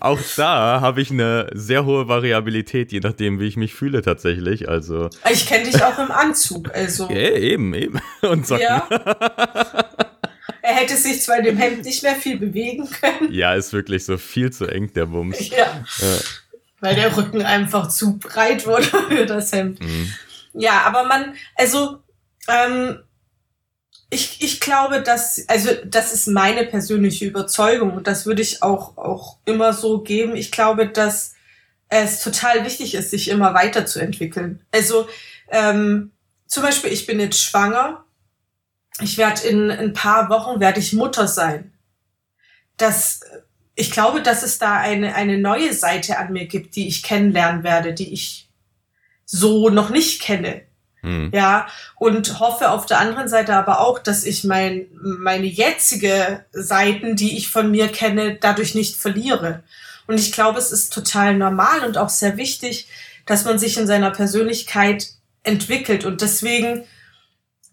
auch 0.00 0.18
da 0.36 0.80
habe 0.80 1.00
ich 1.00 1.10
eine 1.10 1.50
sehr 1.54 1.84
hohe 1.84 2.06
Variabilität, 2.06 2.92
je 2.92 3.00
nachdem, 3.00 3.40
wie 3.40 3.46
ich 3.46 3.56
mich 3.56 3.74
fühle 3.74 4.02
tatsächlich. 4.02 4.68
Also 4.68 5.10
ich 5.30 5.46
kenne 5.46 5.64
dich 5.64 5.82
auch 5.82 5.98
im 5.98 6.12
Anzug, 6.12 6.72
also. 6.72 7.08
Ja, 7.08 7.16
eben, 7.16 7.74
eben. 7.74 8.00
Und 8.22 8.46
Socken. 8.46 8.62
Ja. 8.62 8.88
Er 10.62 10.74
hätte 10.74 10.96
sich 10.96 11.22
zwar 11.22 11.38
in 11.38 11.44
dem 11.44 11.56
Hemd 11.56 11.84
nicht 11.84 12.02
mehr 12.02 12.16
viel 12.16 12.38
bewegen 12.38 12.88
können. 12.90 13.32
Ja, 13.32 13.54
ist 13.54 13.72
wirklich 13.72 14.04
so 14.04 14.18
viel 14.18 14.52
zu 14.52 14.66
eng, 14.66 14.92
der 14.92 15.06
Bums. 15.06 15.48
Ja. 15.50 15.84
ja. 15.98 16.18
Weil 16.80 16.94
der 16.94 17.16
Rücken 17.16 17.42
einfach 17.42 17.88
zu 17.88 18.18
breit 18.18 18.66
wurde 18.66 18.86
für 19.08 19.26
das 19.26 19.52
Hemd. 19.52 19.80
Mhm. 19.80 20.12
Ja, 20.54 20.82
aber 20.82 21.04
man, 21.04 21.34
also, 21.56 21.98
ähm, 22.48 23.00
ich, 24.10 24.40
ich 24.40 24.60
glaube, 24.60 25.02
dass, 25.02 25.44
also 25.48 25.70
das 25.84 26.12
ist 26.12 26.28
meine 26.28 26.64
persönliche 26.64 27.26
Überzeugung 27.26 27.92
und 27.92 28.06
das 28.06 28.24
würde 28.26 28.42
ich 28.42 28.62
auch, 28.62 28.96
auch 28.96 29.38
immer 29.44 29.72
so 29.72 30.00
geben. 30.00 30.34
Ich 30.34 30.50
glaube, 30.50 30.88
dass 30.88 31.34
es 31.88 32.22
total 32.22 32.64
wichtig 32.64 32.94
ist, 32.94 33.10
sich 33.10 33.28
immer 33.28 33.54
weiterzuentwickeln. 33.54 34.64
Also 34.72 35.08
ähm, 35.50 36.12
zum 36.46 36.62
Beispiel, 36.62 36.92
ich 36.92 37.06
bin 37.06 37.20
jetzt 37.20 37.40
schwanger. 37.40 38.04
Ich 39.00 39.18
werde 39.18 39.46
in 39.46 39.70
ein 39.70 39.92
paar 39.92 40.28
Wochen 40.28 40.60
werde 40.60 40.80
ich 40.80 40.92
Mutter 40.92 41.28
sein. 41.28 41.72
Das, 42.76 43.20
ich 43.74 43.90
glaube, 43.90 44.22
dass 44.22 44.42
es 44.42 44.58
da 44.58 44.76
eine, 44.76 45.14
eine 45.14 45.38
neue 45.38 45.72
Seite 45.72 46.18
an 46.18 46.32
mir 46.32 46.46
gibt, 46.46 46.76
die 46.76 46.88
ich 46.88 47.02
kennenlernen 47.02 47.62
werde, 47.62 47.94
die 47.94 48.12
ich 48.12 48.48
so 49.24 49.68
noch 49.68 49.90
nicht 49.90 50.22
kenne. 50.22 50.62
Hm. 51.02 51.30
Ja, 51.32 51.68
und 51.96 52.40
hoffe 52.40 52.70
auf 52.70 52.86
der 52.86 52.98
anderen 52.98 53.28
Seite 53.28 53.54
aber 53.54 53.80
auch, 53.80 53.98
dass 53.98 54.24
ich 54.24 54.42
mein, 54.44 54.86
meine 54.92 55.46
jetzige 55.46 56.44
Seiten, 56.52 57.14
die 57.14 57.36
ich 57.36 57.50
von 57.50 57.70
mir 57.70 57.88
kenne, 57.88 58.36
dadurch 58.40 58.74
nicht 58.74 58.96
verliere. 58.96 59.62
Und 60.06 60.18
ich 60.18 60.32
glaube, 60.32 60.58
es 60.58 60.72
ist 60.72 60.92
total 60.92 61.36
normal 61.36 61.84
und 61.84 61.98
auch 61.98 62.08
sehr 62.08 62.36
wichtig, 62.36 62.88
dass 63.26 63.44
man 63.44 63.58
sich 63.58 63.76
in 63.76 63.86
seiner 63.86 64.10
Persönlichkeit 64.10 65.10
entwickelt. 65.44 66.04
Und 66.04 66.22
deswegen 66.22 66.84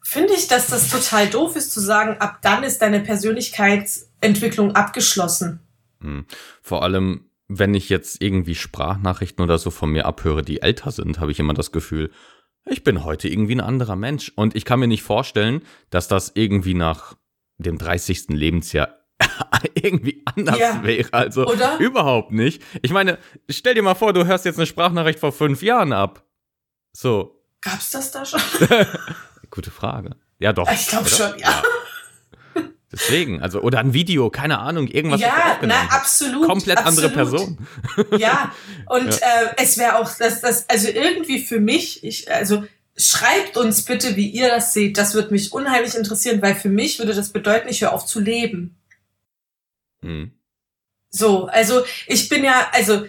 finde 0.06 0.34
ich, 0.34 0.48
dass 0.48 0.68
das 0.68 0.90
total 0.90 1.28
doof 1.28 1.56
ist 1.56 1.74
zu 1.74 1.80
sagen, 1.80 2.18
ab 2.20 2.38
dann 2.44 2.64
ist 2.64 2.82
deine 2.82 3.00
Persönlichkeitsentwicklung 3.00 4.76
abgeschlossen. 4.76 5.62
Hm. 6.00 6.26
Vor 6.62 6.84
allem, 6.84 7.32
wenn 7.48 7.74
ich 7.74 7.90
jetzt 7.90 8.22
irgendwie 8.22 8.54
Sprachnachrichten 8.54 9.44
oder 9.44 9.58
so 9.58 9.72
von 9.72 9.90
mir 9.90 10.06
abhöre, 10.06 10.44
die 10.44 10.62
älter 10.62 10.92
sind, 10.92 11.20
habe 11.20 11.32
ich 11.32 11.40
immer 11.40 11.56
das 11.56 11.72
Gefühl, 11.72 12.12
ich 12.66 12.84
bin 12.84 13.04
heute 13.04 13.28
irgendwie 13.28 13.56
ein 13.56 13.62
anderer 13.62 13.96
Mensch. 13.96 14.32
Und 14.36 14.56
ich 14.56 14.64
kann 14.64 14.80
mir 14.80 14.88
nicht 14.88 15.02
vorstellen, 15.02 15.64
dass 15.90 16.08
das 16.08 16.32
irgendwie 16.36 16.76
nach 16.76 17.16
dem 17.58 17.80
30. 17.80 18.30
Lebensjahr 18.30 19.00
irgendwie 19.74 20.22
anders 20.26 20.60
ja. 20.60 20.84
wäre. 20.84 21.12
Also 21.14 21.48
Oder? 21.48 21.80
überhaupt 21.80 22.32
nicht. 22.32 22.62
Ich 22.84 22.92
meine, 22.92 23.18
stell 23.50 23.74
dir 23.74 23.82
mal 23.82 23.96
vor, 23.96 24.14
du 24.14 24.28
hörst 24.28 24.46
jetzt 24.46 24.58
eine 24.58 24.68
Sprachnachricht 24.68 25.20
vor 25.20 25.32
fünf 25.32 25.64
Jahren 25.64 25.94
ab. 25.94 26.24
So. 26.94 27.44
Gab's 27.62 27.90
das 27.90 28.12
da 28.12 28.24
schon? 28.24 28.40
Gute 29.56 29.72
Frage. 29.72 30.18
Ja, 30.38 30.52
doch. 30.52 30.70
Ich 30.70 30.88
glaube 30.88 31.10
schon, 31.10 31.40
ja. 31.40 31.50
ja. 31.50 31.64
Deswegen, 32.92 33.42
also, 33.42 33.62
oder 33.62 33.80
ein 33.80 33.94
Video, 33.94 34.30
keine 34.30 34.60
Ahnung, 34.60 34.88
irgendwas. 34.88 35.22
Ja, 35.22 35.58
na, 35.62 35.88
absolut. 35.90 36.46
Komplett 36.46 36.78
absolut. 36.78 37.06
andere 37.06 37.10
Person. 37.10 37.68
Ja, 38.18 38.54
und 38.88 39.08
ja. 39.08 39.16
Äh, 39.16 39.56
es 39.58 39.78
wäre 39.78 39.98
auch, 39.98 40.12
das, 40.18 40.42
das, 40.42 40.70
also 40.70 40.90
irgendwie 40.90 41.40
für 41.40 41.60
mich, 41.60 42.04
ich, 42.04 42.32
also 42.32 42.66
schreibt 42.98 43.58
uns 43.58 43.84
bitte, 43.84 44.16
wie 44.18 44.30
ihr 44.30 44.50
das 44.50 44.74
seht. 44.74 44.98
Das 44.98 45.14
würde 45.14 45.32
mich 45.32 45.54
unheimlich 45.54 45.96
interessieren, 45.96 46.42
weil 46.42 46.56
für 46.56 46.70
mich 46.70 47.00
würde 47.00 47.14
das 47.14 47.30
bedeuten, 47.30 47.70
ich 47.70 47.82
höre 47.82 47.94
auf 47.94 48.06
zu 48.06 48.20
leben. 48.20 48.78
Hm. 50.02 50.32
So, 51.10 51.48
also 51.48 51.84
ich 52.08 52.28
bin 52.28 52.44
ja, 52.44 52.70
also 52.74 53.06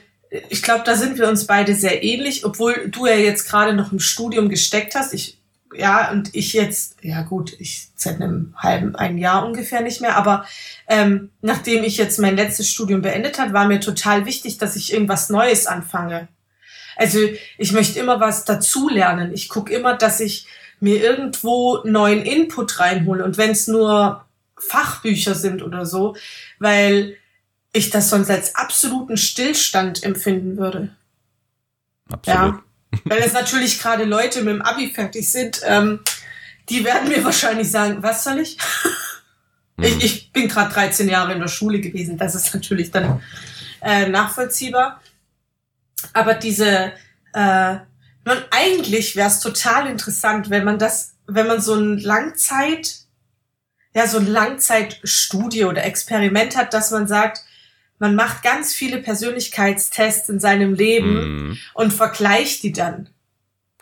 ich 0.48 0.62
glaube, 0.62 0.84
da 0.84 0.96
sind 0.96 1.18
wir 1.18 1.28
uns 1.28 1.46
beide 1.46 1.74
sehr 1.74 2.02
ähnlich, 2.02 2.44
obwohl 2.44 2.88
du 2.88 3.06
ja 3.06 3.16
jetzt 3.16 3.48
gerade 3.48 3.74
noch 3.74 3.92
im 3.92 4.00
Studium 4.00 4.48
gesteckt 4.48 4.94
hast. 4.94 5.12
Ich 5.12 5.40
ja, 5.78 6.10
und 6.10 6.34
ich 6.34 6.52
jetzt, 6.52 6.96
ja 7.02 7.22
gut, 7.22 7.54
ich 7.58 7.88
seit 7.94 8.20
einem 8.20 8.54
halben, 8.56 8.96
ein 8.96 9.18
Jahr 9.18 9.46
ungefähr 9.46 9.80
nicht 9.80 10.00
mehr, 10.00 10.16
aber 10.16 10.46
ähm, 10.88 11.30
nachdem 11.40 11.84
ich 11.84 11.96
jetzt 11.96 12.18
mein 12.18 12.36
letztes 12.36 12.68
Studium 12.68 13.02
beendet 13.02 13.38
hat, 13.38 13.52
war 13.52 13.66
mir 13.66 13.80
total 13.80 14.26
wichtig, 14.26 14.58
dass 14.58 14.76
ich 14.76 14.92
irgendwas 14.92 15.30
Neues 15.30 15.66
anfange. 15.66 16.28
Also 16.96 17.18
ich 17.58 17.72
möchte 17.72 17.98
immer 17.98 18.20
was 18.20 18.44
dazulernen. 18.44 19.32
Ich 19.32 19.48
gucke 19.48 19.72
immer, 19.72 19.94
dass 19.94 20.20
ich 20.20 20.46
mir 20.80 21.02
irgendwo 21.02 21.82
neuen 21.84 22.22
Input 22.22 22.80
reinhole 22.80 23.24
und 23.24 23.38
wenn 23.38 23.50
es 23.50 23.66
nur 23.66 24.24
Fachbücher 24.58 25.34
sind 25.34 25.62
oder 25.62 25.86
so, 25.86 26.16
weil 26.58 27.16
ich 27.72 27.90
das 27.90 28.10
sonst 28.10 28.30
als 28.30 28.54
absoluten 28.54 29.16
Stillstand 29.16 30.02
empfinden 30.02 30.56
würde. 30.56 30.94
Absolut. 32.10 32.54
Ja. 32.54 32.62
Weil 33.04 33.20
es 33.20 33.32
natürlich 33.32 33.80
gerade 33.80 34.04
Leute 34.04 34.42
mit 34.42 34.54
dem 34.54 34.62
Abi 34.62 34.90
fertig 34.90 35.30
sind, 35.30 35.60
ähm, 35.64 36.00
die 36.68 36.84
werden 36.84 37.08
mir 37.08 37.24
wahrscheinlich 37.24 37.70
sagen, 37.70 38.02
was 38.02 38.24
soll 38.24 38.40
ich? 38.40 38.58
ich, 39.78 39.94
mhm. 39.94 40.00
ich 40.00 40.32
bin 40.32 40.48
gerade 40.48 40.72
13 40.72 41.08
Jahre 41.08 41.32
in 41.32 41.40
der 41.40 41.48
Schule 41.48 41.80
gewesen, 41.80 42.18
das 42.18 42.34
ist 42.34 42.54
natürlich 42.54 42.90
dann 42.90 43.22
äh, 43.82 44.08
nachvollziehbar. 44.08 45.00
Aber 46.12 46.34
diese, 46.34 46.92
äh, 47.32 47.76
man, 48.24 48.44
eigentlich 48.50 49.16
wäre 49.16 49.28
es 49.28 49.40
total 49.40 49.86
interessant, 49.86 50.50
wenn 50.50 50.64
man 50.64 50.78
das, 50.78 51.14
wenn 51.26 51.46
man 51.46 51.60
so 51.60 51.74
ein 51.74 51.98
Langzeit, 51.98 52.96
ja, 53.94 54.06
so 54.06 54.18
ein 54.18 54.26
Langzeitstudie 54.26 55.64
oder 55.64 55.84
Experiment 55.84 56.56
hat, 56.56 56.74
dass 56.74 56.90
man 56.90 57.06
sagt, 57.06 57.40
man 57.98 58.14
macht 58.14 58.42
ganz 58.42 58.74
viele 58.74 58.98
Persönlichkeitstests 58.98 60.28
in 60.28 60.40
seinem 60.40 60.74
Leben 60.74 61.50
mm. 61.50 61.58
und 61.74 61.92
vergleicht 61.92 62.62
die 62.62 62.72
dann. 62.72 63.08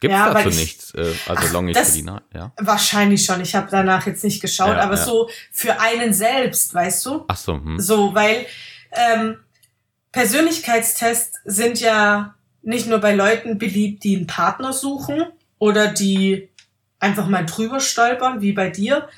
Gibt 0.00 0.12
es 0.12 0.20
ja, 0.20 0.34
dazu 0.34 0.48
ich, 0.50 0.56
nichts, 0.56 0.94
äh, 0.94 1.14
also 1.26 1.52
longitudinal, 1.52 2.22
ja? 2.34 2.52
Wahrscheinlich 2.58 3.24
schon. 3.24 3.40
Ich 3.40 3.54
habe 3.54 3.68
danach 3.70 4.06
jetzt 4.06 4.22
nicht 4.22 4.40
geschaut, 4.40 4.76
ja, 4.76 4.82
aber 4.82 4.96
ja. 4.96 5.04
so 5.04 5.30
für 5.50 5.80
einen 5.80 6.12
selbst, 6.12 6.74
weißt 6.74 7.06
du? 7.06 7.24
Ach 7.28 7.36
so. 7.36 7.54
Hm. 7.54 7.80
So, 7.80 8.14
weil 8.14 8.46
ähm, 8.92 9.38
Persönlichkeitstests 10.12 11.40
sind 11.44 11.80
ja 11.80 12.34
nicht 12.62 12.86
nur 12.86 12.98
bei 12.98 13.14
Leuten 13.14 13.58
beliebt, 13.58 14.04
die 14.04 14.16
einen 14.16 14.26
Partner 14.26 14.72
suchen 14.72 15.24
oder 15.58 15.88
die 15.88 16.50
einfach 16.98 17.26
mal 17.26 17.44
drüber 17.44 17.80
stolpern, 17.80 18.40
wie 18.40 18.52
bei 18.52 18.70
dir, 18.70 19.08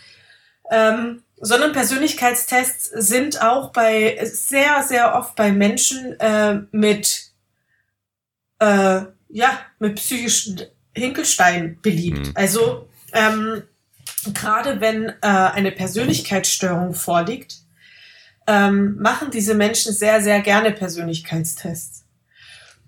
ähm, 0.71 1.23
sondern 1.39 1.73
Persönlichkeitstests 1.73 2.91
sind 2.95 3.43
auch 3.43 3.73
bei 3.73 4.19
sehr, 4.25 4.83
sehr 4.83 5.15
oft 5.15 5.37
bei 5.37 5.53
Menschen 5.53 6.19
äh, 6.19 6.61
mit 6.73 7.33
äh, 8.59 9.03
ja, 9.29 9.61
mit 9.79 9.97
psychischen 9.97 10.63
Hinkelstein 10.95 11.79
beliebt. 11.83 12.29
Mhm. 12.29 12.33
Also 12.35 12.89
ähm, 13.13 13.63
gerade 14.33 14.81
wenn 14.81 15.09
äh, 15.09 15.15
eine 15.21 15.73
Persönlichkeitsstörung 15.73 16.95
vorliegt, 16.95 17.57
ähm, 18.47 18.97
machen 18.99 19.31
diese 19.31 19.55
Menschen 19.55 19.93
sehr, 19.93 20.23
sehr 20.23 20.41
gerne 20.41 20.73
Persönlichkeitstests. 20.73 22.05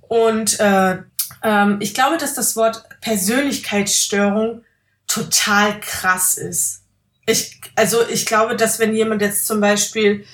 Und 0.01 0.59
äh, 0.61 0.99
ähm, 1.43 1.79
ich 1.81 1.95
glaube, 1.95 2.17
dass 2.17 2.35
das 2.35 2.57
Wort 2.57 2.85
Persönlichkeitsstörung 3.01 4.65
total 5.07 5.81
krass 5.81 6.35
ist. 6.35 6.85
Ich, 7.29 7.61
also 7.75 8.09
ich 8.09 8.25
glaube, 8.25 8.57
dass 8.57 8.79
wenn 8.79 8.95
jemand 8.95 9.21
jetzt 9.21 9.47
zum 9.47 9.61
Beispiel 9.61 10.25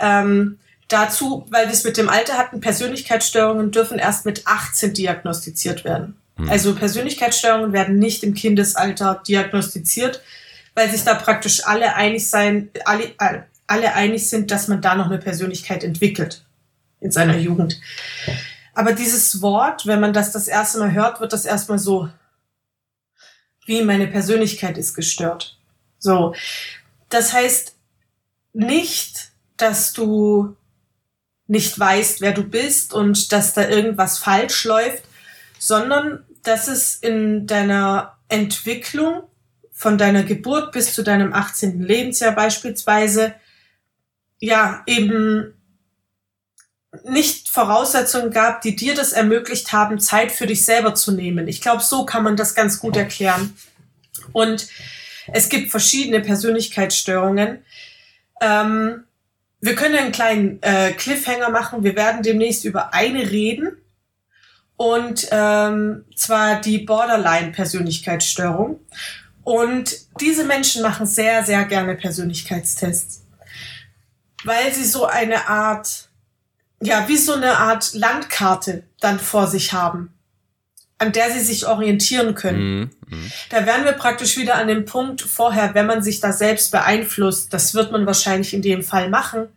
ähm, 0.00 0.58
dazu, 0.88 1.46
weil 1.50 1.66
wir 1.66 1.72
es 1.72 1.84
mit 1.84 1.96
dem 1.96 2.08
Alter 2.08 2.36
hatten, 2.36 2.60
Persönlichkeitsstörungen 2.60 3.70
dürfen 3.70 3.98
erst 3.98 4.26
mit 4.26 4.46
18 4.48 4.92
diagnostiziert 4.92 5.84
werden. 5.84 6.16
Mhm. 6.36 6.50
Also 6.50 6.74
Persönlichkeitsstörungen 6.74 7.72
werden 7.72 8.00
nicht 8.00 8.24
im 8.24 8.34
Kindesalter 8.34 9.22
diagnostiziert, 9.26 10.22
weil 10.74 10.90
sich 10.90 11.04
da 11.04 11.14
praktisch 11.14 11.64
alle 11.66 11.94
einig 11.94 12.28
sein, 12.28 12.70
alle, 12.84 13.14
alle 13.68 13.94
einig 13.94 14.28
sind, 14.28 14.50
dass 14.50 14.66
man 14.66 14.82
da 14.82 14.96
noch 14.96 15.06
eine 15.06 15.18
Persönlichkeit 15.18 15.84
entwickelt 15.84 16.44
in 16.98 17.12
seiner 17.12 17.36
Jugend. 17.36 17.80
Aber 18.74 18.92
dieses 18.92 19.40
Wort, 19.40 19.86
wenn 19.86 20.00
man 20.00 20.12
das 20.12 20.32
das 20.32 20.48
erste 20.48 20.80
Mal 20.80 20.92
hört, 20.92 21.20
wird 21.20 21.32
das 21.32 21.44
erstmal 21.44 21.78
so, 21.78 22.08
wie 23.66 23.82
meine 23.82 24.08
Persönlichkeit 24.08 24.76
ist 24.78 24.94
gestört. 24.94 25.59
So. 26.00 26.34
Das 27.08 27.32
heißt 27.32 27.76
nicht, 28.52 29.30
dass 29.56 29.92
du 29.92 30.56
nicht 31.46 31.78
weißt, 31.78 32.20
wer 32.20 32.32
du 32.32 32.42
bist 32.42 32.92
und 32.92 33.32
dass 33.32 33.54
da 33.54 33.68
irgendwas 33.68 34.18
falsch 34.18 34.64
läuft, 34.64 35.04
sondern 35.58 36.24
dass 36.42 36.68
es 36.68 36.96
in 36.96 37.46
deiner 37.46 38.16
Entwicklung 38.28 39.24
von 39.72 39.98
deiner 39.98 40.22
Geburt 40.22 40.72
bis 40.72 40.94
zu 40.94 41.02
deinem 41.02 41.32
18. 41.32 41.80
Lebensjahr 41.80 42.32
beispielsweise 42.32 43.34
ja 44.38 44.82
eben 44.86 45.54
nicht 47.04 47.48
Voraussetzungen 47.48 48.30
gab, 48.30 48.62
die 48.62 48.76
dir 48.76 48.94
das 48.94 49.12
ermöglicht 49.12 49.72
haben, 49.72 50.00
Zeit 50.00 50.32
für 50.32 50.46
dich 50.46 50.64
selber 50.64 50.94
zu 50.94 51.12
nehmen. 51.12 51.48
Ich 51.48 51.60
glaube, 51.60 51.82
so 51.82 52.04
kann 52.04 52.24
man 52.24 52.36
das 52.36 52.54
ganz 52.54 52.80
gut 52.80 52.96
erklären. 52.96 53.56
Und 54.32 54.68
es 55.32 55.48
gibt 55.48 55.70
verschiedene 55.70 56.20
Persönlichkeitsstörungen. 56.20 57.64
Ähm, 58.40 59.04
wir 59.60 59.74
können 59.74 59.96
einen 59.96 60.12
kleinen 60.12 60.62
äh, 60.62 60.92
Cliffhanger 60.92 61.50
machen. 61.50 61.82
Wir 61.84 61.96
werden 61.96 62.22
demnächst 62.22 62.64
über 62.64 62.94
eine 62.94 63.30
reden. 63.30 63.76
Und 64.76 65.28
ähm, 65.30 66.06
zwar 66.16 66.60
die 66.60 66.78
Borderline-Persönlichkeitsstörung. 66.78 68.80
Und 69.44 69.96
diese 70.20 70.44
Menschen 70.44 70.82
machen 70.82 71.06
sehr, 71.06 71.44
sehr 71.44 71.64
gerne 71.64 71.94
Persönlichkeitstests. 71.96 73.26
Weil 74.44 74.72
sie 74.72 74.84
so 74.84 75.04
eine 75.04 75.48
Art, 75.48 76.08
ja, 76.80 77.06
wie 77.08 77.18
so 77.18 77.34
eine 77.34 77.58
Art 77.58 77.92
Landkarte 77.92 78.84
dann 79.00 79.20
vor 79.20 79.46
sich 79.46 79.74
haben 79.74 80.14
an 81.00 81.12
der 81.12 81.32
sie 81.32 81.40
sich 81.40 81.66
orientieren 81.66 82.34
können. 82.34 82.90
Mhm. 83.08 83.32
Da 83.48 83.64
wären 83.64 83.86
wir 83.86 83.92
praktisch 83.92 84.36
wieder 84.36 84.56
an 84.56 84.68
dem 84.68 84.84
Punkt 84.84 85.22
vorher, 85.22 85.74
wenn 85.74 85.86
man 85.86 86.02
sich 86.02 86.20
da 86.20 86.30
selbst 86.30 86.70
beeinflusst, 86.70 87.52
das 87.54 87.72
wird 87.72 87.90
man 87.90 88.04
wahrscheinlich 88.04 88.52
in 88.52 88.60
dem 88.60 88.82
Fall 88.82 89.08
machen. 89.08 89.48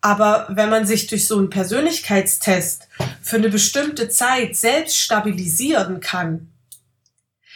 Aber 0.00 0.46
wenn 0.50 0.70
man 0.70 0.86
sich 0.86 1.08
durch 1.08 1.26
so 1.26 1.38
einen 1.38 1.50
Persönlichkeitstest 1.50 2.88
für 3.20 3.36
eine 3.36 3.48
bestimmte 3.48 4.08
Zeit 4.08 4.54
selbst 4.54 4.96
stabilisieren 4.96 5.98
kann, 5.98 6.52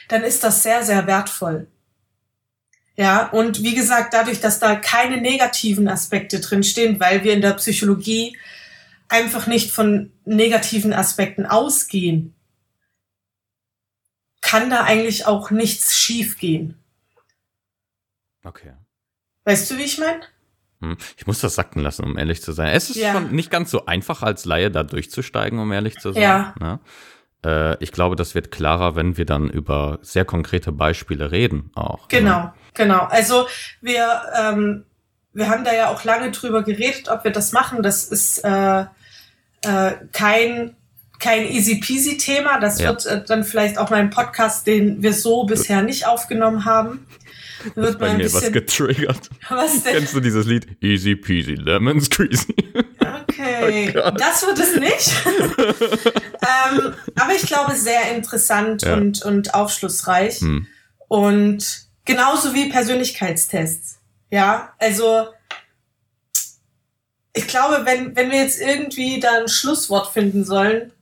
dann 0.09 0.25
ist 0.25 0.43
das 0.43 0.65
sehr, 0.65 0.83
sehr 0.83 1.07
wertvoll. 1.07 1.69
Ja, 2.97 3.29
und 3.29 3.63
wie 3.63 3.77
gesagt, 3.77 4.13
dadurch, 4.13 4.41
dass 4.41 4.59
da 4.59 4.75
keine 4.75 5.21
negativen 5.21 5.87
Aspekte 5.89 6.41
drinstehen, 6.41 6.99
weil 6.99 7.23
wir 7.23 7.33
in 7.33 7.43
der 7.43 7.53
Psychologie 7.53 8.37
einfach 9.09 9.47
nicht 9.47 9.71
von 9.71 10.11
negativen 10.25 10.93
Aspekten 10.93 11.47
ausgehen, 11.47 12.35
kann 14.49 14.71
da 14.71 14.85
eigentlich 14.85 15.27
auch 15.27 15.51
nichts 15.51 15.99
schiefgehen. 15.99 16.79
Okay. 18.45 18.73
Weißt 19.45 19.71
du, 19.71 19.77
wie 19.77 19.83
ich 19.83 19.99
meine? 19.99 20.21
Hm. 20.81 20.97
Ich 21.19 21.27
muss 21.27 21.41
das 21.41 21.55
sacken 21.55 21.83
lassen, 21.83 22.05
um 22.05 22.17
ehrlich 22.17 22.41
zu 22.41 22.53
sein. 22.53 22.69
Es 22.69 22.89
ist 22.89 22.97
ja. 22.97 23.13
schon 23.13 23.31
nicht 23.31 23.51
ganz 23.51 23.71
so 23.71 23.85
einfach 23.85 24.23
als 24.23 24.47
Laie 24.47 24.71
da 24.71 24.85
durchzusteigen, 24.85 25.59
um 25.59 25.71
ehrlich 25.71 25.99
zu 25.99 26.13
sein. 26.13 26.23
Ja. 26.23 26.55
Ne? 26.61 26.81
Äh, 27.45 27.83
ich 27.83 27.93
glaube, 27.93 28.17
das 28.17 28.35
wird 28.35 28.51
klarer, 28.51 28.97
wenn 28.97 29.19
wir 29.19 29.27
dann 29.27 29.51
über 29.51 29.99
sehr 30.01 30.25
konkrete 30.25 30.73
Beispiele 30.73 31.31
reden 31.31 31.71
auch. 31.75 32.03
Ne? 32.03 32.19
Genau, 32.19 32.39
ne? 32.39 32.53
genau. 32.73 33.01
Also 33.01 33.49
wir, 33.83 34.23
ähm, 34.35 34.87
wir 35.35 35.51
haben 35.51 35.65
da 35.65 35.75
ja 35.75 35.89
auch 35.89 36.05
lange 36.05 36.31
drüber 36.31 36.63
geredet, 36.63 37.11
ob 37.11 37.25
wir 37.25 37.33
das 37.33 37.53
machen. 37.53 37.83
Das 37.83 38.05
ist 38.05 38.39
äh, 38.45 38.87
äh, 39.63 39.93
kein 40.13 40.78
kein 41.19 41.51
easy 41.51 41.81
peasy 41.81 42.17
Thema. 42.17 42.61
Das 42.61 42.81
ja. 42.81 42.91
wird 42.91 43.07
äh, 43.07 43.25
dann 43.25 43.45
vielleicht 43.45 43.79
auch 43.79 43.91
mal 43.91 43.97
ein 43.97 44.11
Podcast, 44.11 44.67
den 44.67 45.03
wir 45.03 45.13
so 45.13 45.45
bisher 45.45 45.83
nicht 45.83 46.07
aufgenommen 46.07 46.65
haben 46.65 47.07
wird 47.75 47.99
bei 47.99 48.13
mir 48.13 48.25
bisschen, 48.25 48.43
was 48.43 48.53
getriggert. 48.53 49.31
Was 49.49 49.83
denn? 49.83 49.95
Kennst 49.95 50.15
du 50.15 50.21
dieses 50.21 50.47
Lied? 50.47 50.67
Easy 50.83 51.17
peasy 51.17 51.55
lemon 51.55 52.01
squeezy. 52.01 52.55
Okay, 53.23 53.95
oh 54.05 54.11
das 54.11 54.47
wird 54.47 54.59
es 54.59 54.77
nicht. 54.77 55.13
ähm, 55.97 56.95
aber 57.17 57.33
ich 57.35 57.43
glaube, 57.43 57.75
sehr 57.75 58.15
interessant 58.15 58.83
ja. 58.83 58.95
und, 58.95 59.23
und 59.23 59.55
aufschlussreich. 59.55 60.41
Hm. 60.41 60.67
Und 61.09 61.87
genauso 62.05 62.55
wie 62.55 62.69
Persönlichkeitstests. 62.69 63.99
Ja, 64.31 64.75
also 64.79 65.29
ich 67.33 67.47
glaube, 67.47 67.83
wenn, 67.85 68.15
wenn 68.17 68.31
wir 68.31 68.39
jetzt 68.39 68.61
irgendwie 68.61 69.21
da 69.21 69.41
ein 69.41 69.49
Schlusswort 69.49 70.13
finden 70.13 70.45
sollen, 70.45 70.93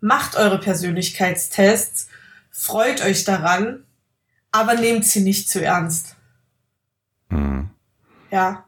macht 0.00 0.36
eure 0.36 0.58
Persönlichkeitstests, 0.58 2.08
freut 2.50 3.02
euch 3.02 3.24
daran 3.24 3.84
aber 4.50 4.74
nehmt 4.74 5.04
sie 5.04 5.20
nicht 5.20 5.48
zu 5.48 5.62
ernst. 5.62 6.16
Mhm. 7.28 7.70
Ja. 8.30 8.64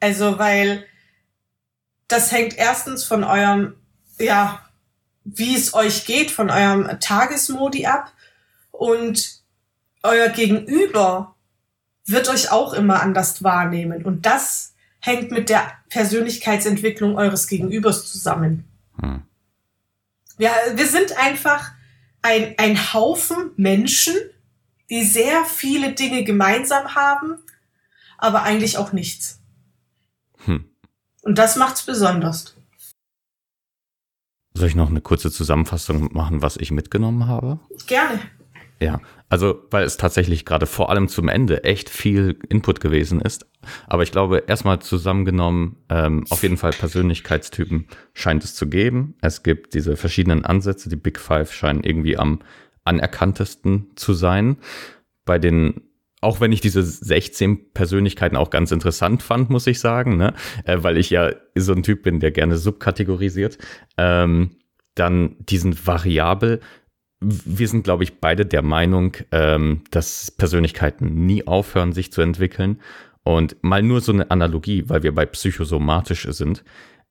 Also, 0.00 0.38
weil 0.38 0.84
das 2.08 2.32
hängt 2.32 2.56
erstens 2.56 3.04
von 3.04 3.24
eurem, 3.24 3.74
ja, 4.18 4.60
wie 5.24 5.56
es 5.56 5.74
euch 5.74 6.04
geht, 6.06 6.30
von 6.30 6.50
eurem 6.50 7.00
Tagesmodi 7.00 7.86
ab 7.86 8.12
und 8.70 9.42
euer 10.02 10.28
Gegenüber 10.28 11.34
wird 12.04 12.28
euch 12.28 12.52
auch 12.52 12.74
immer 12.74 13.02
anders 13.02 13.42
wahrnehmen 13.42 14.04
und 14.04 14.24
das 14.24 14.74
hängt 15.00 15.32
mit 15.32 15.48
der 15.48 15.72
Persönlichkeitsentwicklung 15.88 17.16
eures 17.16 17.48
Gegenübers 17.48 18.06
zusammen. 18.06 18.64
Hm. 19.00 19.22
Ja, 20.38 20.52
wir 20.74 20.86
sind 20.86 21.16
einfach 21.18 21.72
ein, 22.22 22.54
ein 22.58 22.92
Haufen 22.92 23.52
Menschen, 23.56 24.14
die 24.90 25.04
sehr 25.04 25.44
viele 25.44 25.92
Dinge 25.92 26.24
gemeinsam 26.24 26.94
haben, 26.94 27.38
aber 28.18 28.42
eigentlich 28.42 28.78
auch 28.78 28.92
nichts. 28.92 29.40
Hm. 30.44 30.68
Und 31.22 31.38
das 31.38 31.56
macht's 31.56 31.84
besonders. 31.84 32.54
Soll 34.54 34.68
ich 34.68 34.74
noch 34.74 34.88
eine 34.88 35.00
kurze 35.02 35.30
Zusammenfassung 35.30 36.12
machen, 36.14 36.40
was 36.40 36.56
ich 36.56 36.70
mitgenommen 36.70 37.26
habe? 37.26 37.58
Gerne. 37.86 38.20
Ja, 38.80 39.00
also 39.28 39.62
weil 39.70 39.84
es 39.84 39.96
tatsächlich 39.96 40.44
gerade 40.44 40.66
vor 40.66 40.90
allem 40.90 41.08
zum 41.08 41.28
Ende 41.28 41.64
echt 41.64 41.88
viel 41.88 42.38
Input 42.48 42.80
gewesen 42.80 43.20
ist. 43.20 43.46
Aber 43.86 44.02
ich 44.02 44.12
glaube, 44.12 44.44
erstmal 44.46 44.80
zusammengenommen, 44.80 45.76
ähm, 45.88 46.24
auf 46.28 46.42
jeden 46.42 46.58
Fall 46.58 46.72
Persönlichkeitstypen 46.72 47.86
scheint 48.12 48.44
es 48.44 48.54
zu 48.54 48.68
geben. 48.68 49.14
Es 49.22 49.42
gibt 49.42 49.74
diese 49.74 49.96
verschiedenen 49.96 50.44
Ansätze, 50.44 50.88
die 50.88 50.96
Big 50.96 51.18
Five 51.18 51.52
scheinen 51.52 51.84
irgendwie 51.84 52.18
am 52.18 52.40
anerkanntesten 52.84 53.92
zu 53.96 54.12
sein. 54.12 54.58
Bei 55.24 55.38
den 55.38 55.82
auch 56.22 56.40
wenn 56.40 56.50
ich 56.50 56.60
diese 56.60 56.82
16 56.82 57.72
Persönlichkeiten 57.72 58.36
auch 58.36 58.50
ganz 58.50 58.72
interessant 58.72 59.22
fand, 59.22 59.50
muss 59.50 59.66
ich 59.66 59.80
sagen, 59.80 60.16
ne? 60.16 60.34
Äh, 60.64 60.78
weil 60.80 60.96
ich 60.96 61.10
ja 61.10 61.32
so 61.54 61.72
ein 61.72 61.82
Typ 61.82 62.02
bin, 62.02 62.20
der 62.20 62.30
gerne 62.30 62.56
subkategorisiert, 62.56 63.58
ähm, 63.98 64.56
dann 64.94 65.36
diesen 65.38 65.86
variabel. 65.86 66.60
Wir 67.20 67.68
sind, 67.68 67.84
glaube 67.84 68.04
ich, 68.04 68.20
beide 68.20 68.44
der 68.44 68.62
Meinung, 68.62 69.16
ähm, 69.32 69.82
dass 69.90 70.30
Persönlichkeiten 70.30 71.26
nie 71.26 71.46
aufhören, 71.46 71.92
sich 71.92 72.12
zu 72.12 72.20
entwickeln. 72.20 72.80
Und 73.22 73.56
mal 73.62 73.82
nur 73.82 74.00
so 74.00 74.12
eine 74.12 74.30
Analogie, 74.30 74.84
weil 74.86 75.02
wir 75.02 75.14
bei 75.14 75.26
psychosomatisch 75.26 76.28
sind. 76.30 76.62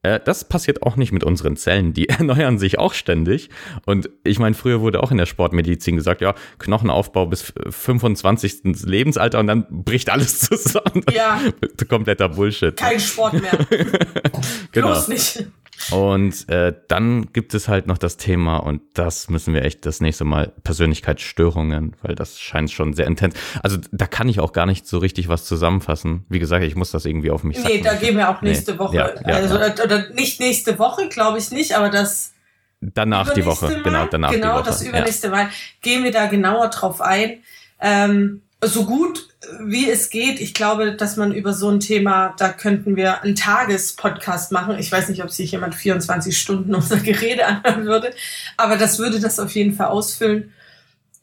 Äh, 0.06 0.20
das 0.24 0.44
passiert 0.44 0.84
auch 0.84 0.98
nicht 0.98 1.12
mit 1.12 1.24
unseren 1.24 1.58
Zellen. 1.58 1.94
Die 1.94 2.08
erneuern 2.10 2.60
sich 2.60 2.78
auch 2.78 2.94
ständig. 2.94 3.50
Und 3.86 4.10
ich 4.24 4.38
meine, 4.38 4.54
früher 4.54 4.82
wurde 4.82 5.02
auch 5.02 5.12
in 5.12 5.18
der 5.18 5.26
Sportmedizin 5.26 5.96
gesagt, 5.96 6.22
ja, 6.22 6.36
Knochenaufbau 6.60 7.26
bis 7.26 7.54
25. 7.70 8.84
Lebensalter 8.84 9.40
und 9.40 9.48
dann 9.48 9.66
bricht 9.70 10.10
alles 10.10 10.40
zusammen. 10.42 11.04
Ja. 11.12 11.42
Kompletter 11.90 12.30
Bullshit. 12.30 12.78
Kein 12.78 13.00
Sport 13.00 13.42
mehr. 13.42 13.58
genau. 14.72 14.88
Bloß 14.88 15.08
nicht. 15.08 15.48
Und 15.92 16.50
äh, 16.50 16.74
dann 16.88 17.32
gibt 17.34 17.54
es 17.54 17.68
halt 17.68 17.88
noch 17.88 17.98
das 17.98 18.18
Thema, 18.18 18.58
und 18.58 18.82
das 18.94 19.30
müssen 19.30 19.54
wir 19.54 19.64
echt 19.64 19.86
das 19.86 20.02
nächste 20.02 20.24
Mal, 20.24 20.54
Persönlichkeitsstörungen, 20.64 21.96
weil 22.02 22.16
das 22.16 22.40
scheint 22.40 22.72
schon 22.72 22.94
sehr 22.94 23.08
intens. 23.08 23.36
Also 23.62 23.78
da 23.92 24.08
kann 24.08 24.28
ich 24.30 24.40
auch 24.40 24.54
gar 24.54 24.66
nicht 24.66 24.88
so 24.88 24.98
richtig 24.98 25.28
was 25.28 25.46
zusammenfassen. 25.46 26.26
Wie 26.30 26.40
gesagt, 26.40 26.64
ich 26.64 26.76
muss 26.76 26.92
das 26.92 27.06
irgendwie 27.06 27.32
auf 27.32 27.44
mich 27.44 27.58
sagen. 27.58 27.70
Nee, 27.70 27.82
da 27.82 27.94
gehen 27.94 28.18
wir 28.18 28.30
auch 28.30 28.42
nächste 28.42 28.74
nee. 28.74 28.80
Woche. 28.80 28.96
Ja, 28.96 29.10
ja, 29.28 29.36
also, 29.36 29.58
ja. 29.58 29.74
Oder 29.84 30.10
nicht 30.10 30.40
nächste 30.40 30.80
Woche, 30.80 31.08
glaube 31.10 31.38
ich 31.38 31.52
nicht, 31.52 31.76
aber 31.76 31.90
das. 31.90 32.34
Danach 32.82 33.34
die 33.34 33.46
Woche, 33.46 33.66
Mal, 33.66 33.84
genau, 33.84 34.06
danach 34.06 34.32
genau, 34.32 34.48
die 34.48 34.60
Woche. 34.60 34.66
das 34.66 34.82
übernächste 34.84 35.30
Mal 35.30 35.50
gehen 35.82 36.04
wir 36.04 36.12
da 36.12 36.28
genauer 36.28 36.70
drauf 36.70 37.02
ein. 37.02 37.40
Ähm, 37.80 38.42
so 38.64 38.86
gut 38.86 39.28
wie 39.60 39.90
es 39.90 40.10
geht. 40.10 40.40
Ich 40.40 40.54
glaube, 40.54 40.96
dass 40.96 41.18
man 41.18 41.34
über 41.34 41.54
so 41.54 41.70
ein 41.70 41.80
Thema, 41.80 42.34
da 42.38 42.50
könnten 42.50 42.96
wir 42.96 43.22
einen 43.22 43.36
Tagespodcast 43.36 44.52
machen. 44.52 44.78
Ich 44.80 44.92
weiß 44.92 45.10
nicht, 45.10 45.24
ob 45.24 45.30
sich 45.30 45.52
jemand 45.52 45.76
24 45.76 46.38
Stunden 46.38 46.74
unser 46.74 46.98
Gerede 46.98 47.46
anhören 47.46 47.86
würde, 47.86 48.14
aber 48.58 48.78
das 48.78 49.00
würde 49.00 49.20
das 49.20 49.40
auf 49.40 49.52
jeden 49.52 49.74
Fall 49.74 49.88
ausfüllen. 49.88 50.54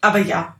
Aber 0.01 0.19
ja, 0.19 0.57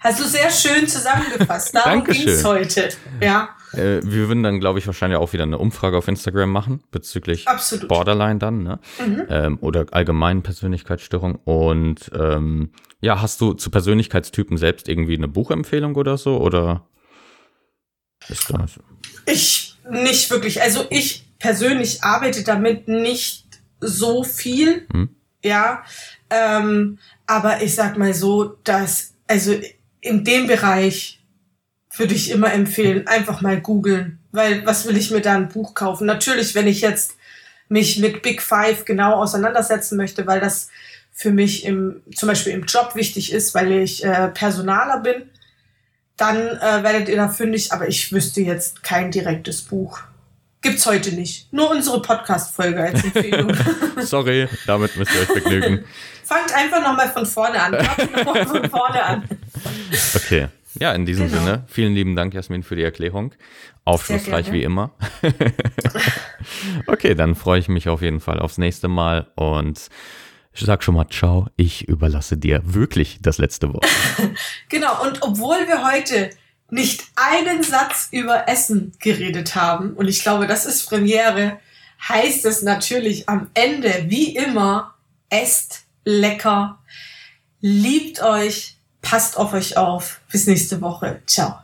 hast 0.00 0.20
du 0.20 0.24
sehr 0.24 0.50
schön 0.50 0.86
zusammengefasst. 0.86 1.74
Darum 1.74 2.04
ging 2.04 2.28
es 2.28 2.44
heute. 2.44 2.88
Ja. 3.20 3.50
Äh, 3.72 4.00
wir 4.02 4.28
würden 4.28 4.42
dann, 4.42 4.60
glaube 4.60 4.78
ich, 4.78 4.86
wahrscheinlich 4.86 5.18
auch 5.18 5.32
wieder 5.32 5.42
eine 5.42 5.58
Umfrage 5.58 5.96
auf 5.96 6.06
Instagram 6.08 6.50
machen 6.50 6.82
bezüglich 6.90 7.48
Absolut. 7.48 7.88
Borderline 7.88 8.38
dann, 8.38 8.62
ne? 8.62 8.78
Mhm. 9.04 9.22
Ähm, 9.28 9.58
oder 9.60 9.86
allgemeinen 9.90 10.42
Persönlichkeitsstörung. 10.42 11.36
Und 11.44 12.10
ähm, 12.14 12.70
ja, 13.04 13.20
hast 13.20 13.42
du 13.42 13.52
zu 13.52 13.70
Persönlichkeitstypen 13.70 14.56
selbst 14.56 14.88
irgendwie 14.88 15.14
eine 15.14 15.28
Buchempfehlung 15.28 15.94
oder 15.94 16.16
so? 16.16 16.38
Oder 16.38 16.88
ist 18.30 18.50
das? 18.50 18.80
Ich 19.26 19.76
nicht 19.90 20.30
wirklich. 20.30 20.62
Also 20.62 20.86
ich 20.88 21.26
persönlich 21.38 22.02
arbeite 22.02 22.44
damit 22.44 22.88
nicht 22.88 23.44
so 23.78 24.24
viel. 24.24 24.86
Hm. 24.90 25.10
Ja. 25.44 25.84
Ähm, 26.30 26.98
aber 27.26 27.62
ich 27.62 27.74
sag 27.74 27.98
mal 27.98 28.14
so, 28.14 28.56
dass, 28.64 29.12
also 29.28 29.54
in 30.00 30.24
dem 30.24 30.46
Bereich 30.46 31.20
würde 31.94 32.14
ich 32.14 32.30
immer 32.30 32.54
empfehlen, 32.54 33.06
einfach 33.06 33.42
mal 33.42 33.60
googeln. 33.60 34.18
Weil 34.32 34.64
was 34.64 34.86
will 34.86 34.96
ich 34.96 35.10
mir 35.10 35.20
da 35.20 35.34
ein 35.34 35.50
Buch 35.50 35.74
kaufen? 35.74 36.06
Natürlich, 36.06 36.54
wenn 36.54 36.66
ich 36.66 36.80
jetzt 36.80 37.16
mich 37.68 37.98
mit 37.98 38.22
Big 38.22 38.40
Five 38.40 38.86
genau 38.86 39.16
auseinandersetzen 39.16 39.98
möchte, 39.98 40.26
weil 40.26 40.40
das 40.40 40.70
für 41.14 41.30
mich 41.30 41.64
im, 41.64 42.02
zum 42.14 42.28
Beispiel 42.28 42.52
im 42.52 42.64
Job 42.64 42.96
wichtig 42.96 43.32
ist, 43.32 43.54
weil 43.54 43.72
ich 43.72 44.04
äh, 44.04 44.28
Personaler 44.28 44.98
bin, 44.98 45.22
dann 46.16 46.36
äh, 46.36 46.82
werdet 46.82 47.08
ihr 47.08 47.16
da 47.16 47.28
fündig, 47.28 47.72
aber 47.72 47.88
ich 47.88 48.12
wüsste 48.12 48.40
jetzt 48.40 48.82
kein 48.82 49.10
direktes 49.10 49.62
Buch. 49.62 50.00
Gibt's 50.60 50.86
heute 50.86 51.12
nicht. 51.12 51.52
Nur 51.52 51.70
unsere 51.70 52.02
Podcast-Folge 52.02 52.82
als 52.82 53.04
Empfehlung. 53.04 53.54
Sorry, 54.00 54.48
damit 54.66 54.96
müsst 54.96 55.14
ihr 55.14 55.20
euch 55.20 55.34
begnügen. 55.34 55.84
Fangt 56.24 56.54
einfach 56.54 56.82
nochmal 56.82 57.10
von 57.10 57.26
vorne 57.26 57.62
an. 57.62 57.74
Fangt 57.74 58.48
von 58.48 58.70
vorne 58.70 59.02
an. 59.02 59.28
Okay. 60.14 60.48
Ja, 60.80 60.92
in 60.92 61.06
diesem 61.06 61.28
genau. 61.28 61.44
Sinne, 61.44 61.64
vielen 61.68 61.94
lieben 61.94 62.16
Dank, 62.16 62.34
Jasmin, 62.34 62.62
für 62.62 62.74
die 62.74 62.82
Erklärung. 62.82 63.34
Aufschlussreich 63.84 64.50
wie 64.50 64.62
immer. 64.62 64.92
okay, 66.86 67.14
dann 67.14 67.34
freue 67.34 67.60
ich 67.60 67.68
mich 67.68 67.88
auf 67.88 68.02
jeden 68.02 68.20
Fall 68.20 68.40
aufs 68.40 68.58
nächste 68.58 68.88
Mal 68.88 69.26
und 69.36 69.88
sag 70.62 70.82
schon 70.84 70.94
mal 70.94 71.08
ciao, 71.08 71.48
ich 71.56 71.88
überlasse 71.88 72.36
dir 72.36 72.60
wirklich 72.64 73.18
das 73.20 73.38
letzte 73.38 73.72
Wort. 73.72 73.86
genau, 74.68 75.02
und 75.02 75.22
obwohl 75.22 75.66
wir 75.66 75.90
heute 75.90 76.30
nicht 76.70 77.04
einen 77.16 77.62
Satz 77.62 78.08
über 78.10 78.48
Essen 78.48 78.92
geredet 78.98 79.54
haben, 79.54 79.94
und 79.94 80.08
ich 80.08 80.22
glaube, 80.22 80.46
das 80.46 80.66
ist 80.66 80.88
Premiere, 80.88 81.58
heißt 82.08 82.44
es 82.44 82.62
natürlich 82.62 83.28
am 83.28 83.50
Ende, 83.54 84.06
wie 84.08 84.36
immer, 84.36 84.94
esst 85.30 85.84
lecker, 86.04 86.78
Liebt 87.66 88.22
euch, 88.22 88.76
passt 89.00 89.38
auf 89.38 89.54
euch 89.54 89.78
auf. 89.78 90.20
Bis 90.30 90.46
nächste 90.46 90.82
Woche. 90.82 91.22
Ciao. 91.26 91.63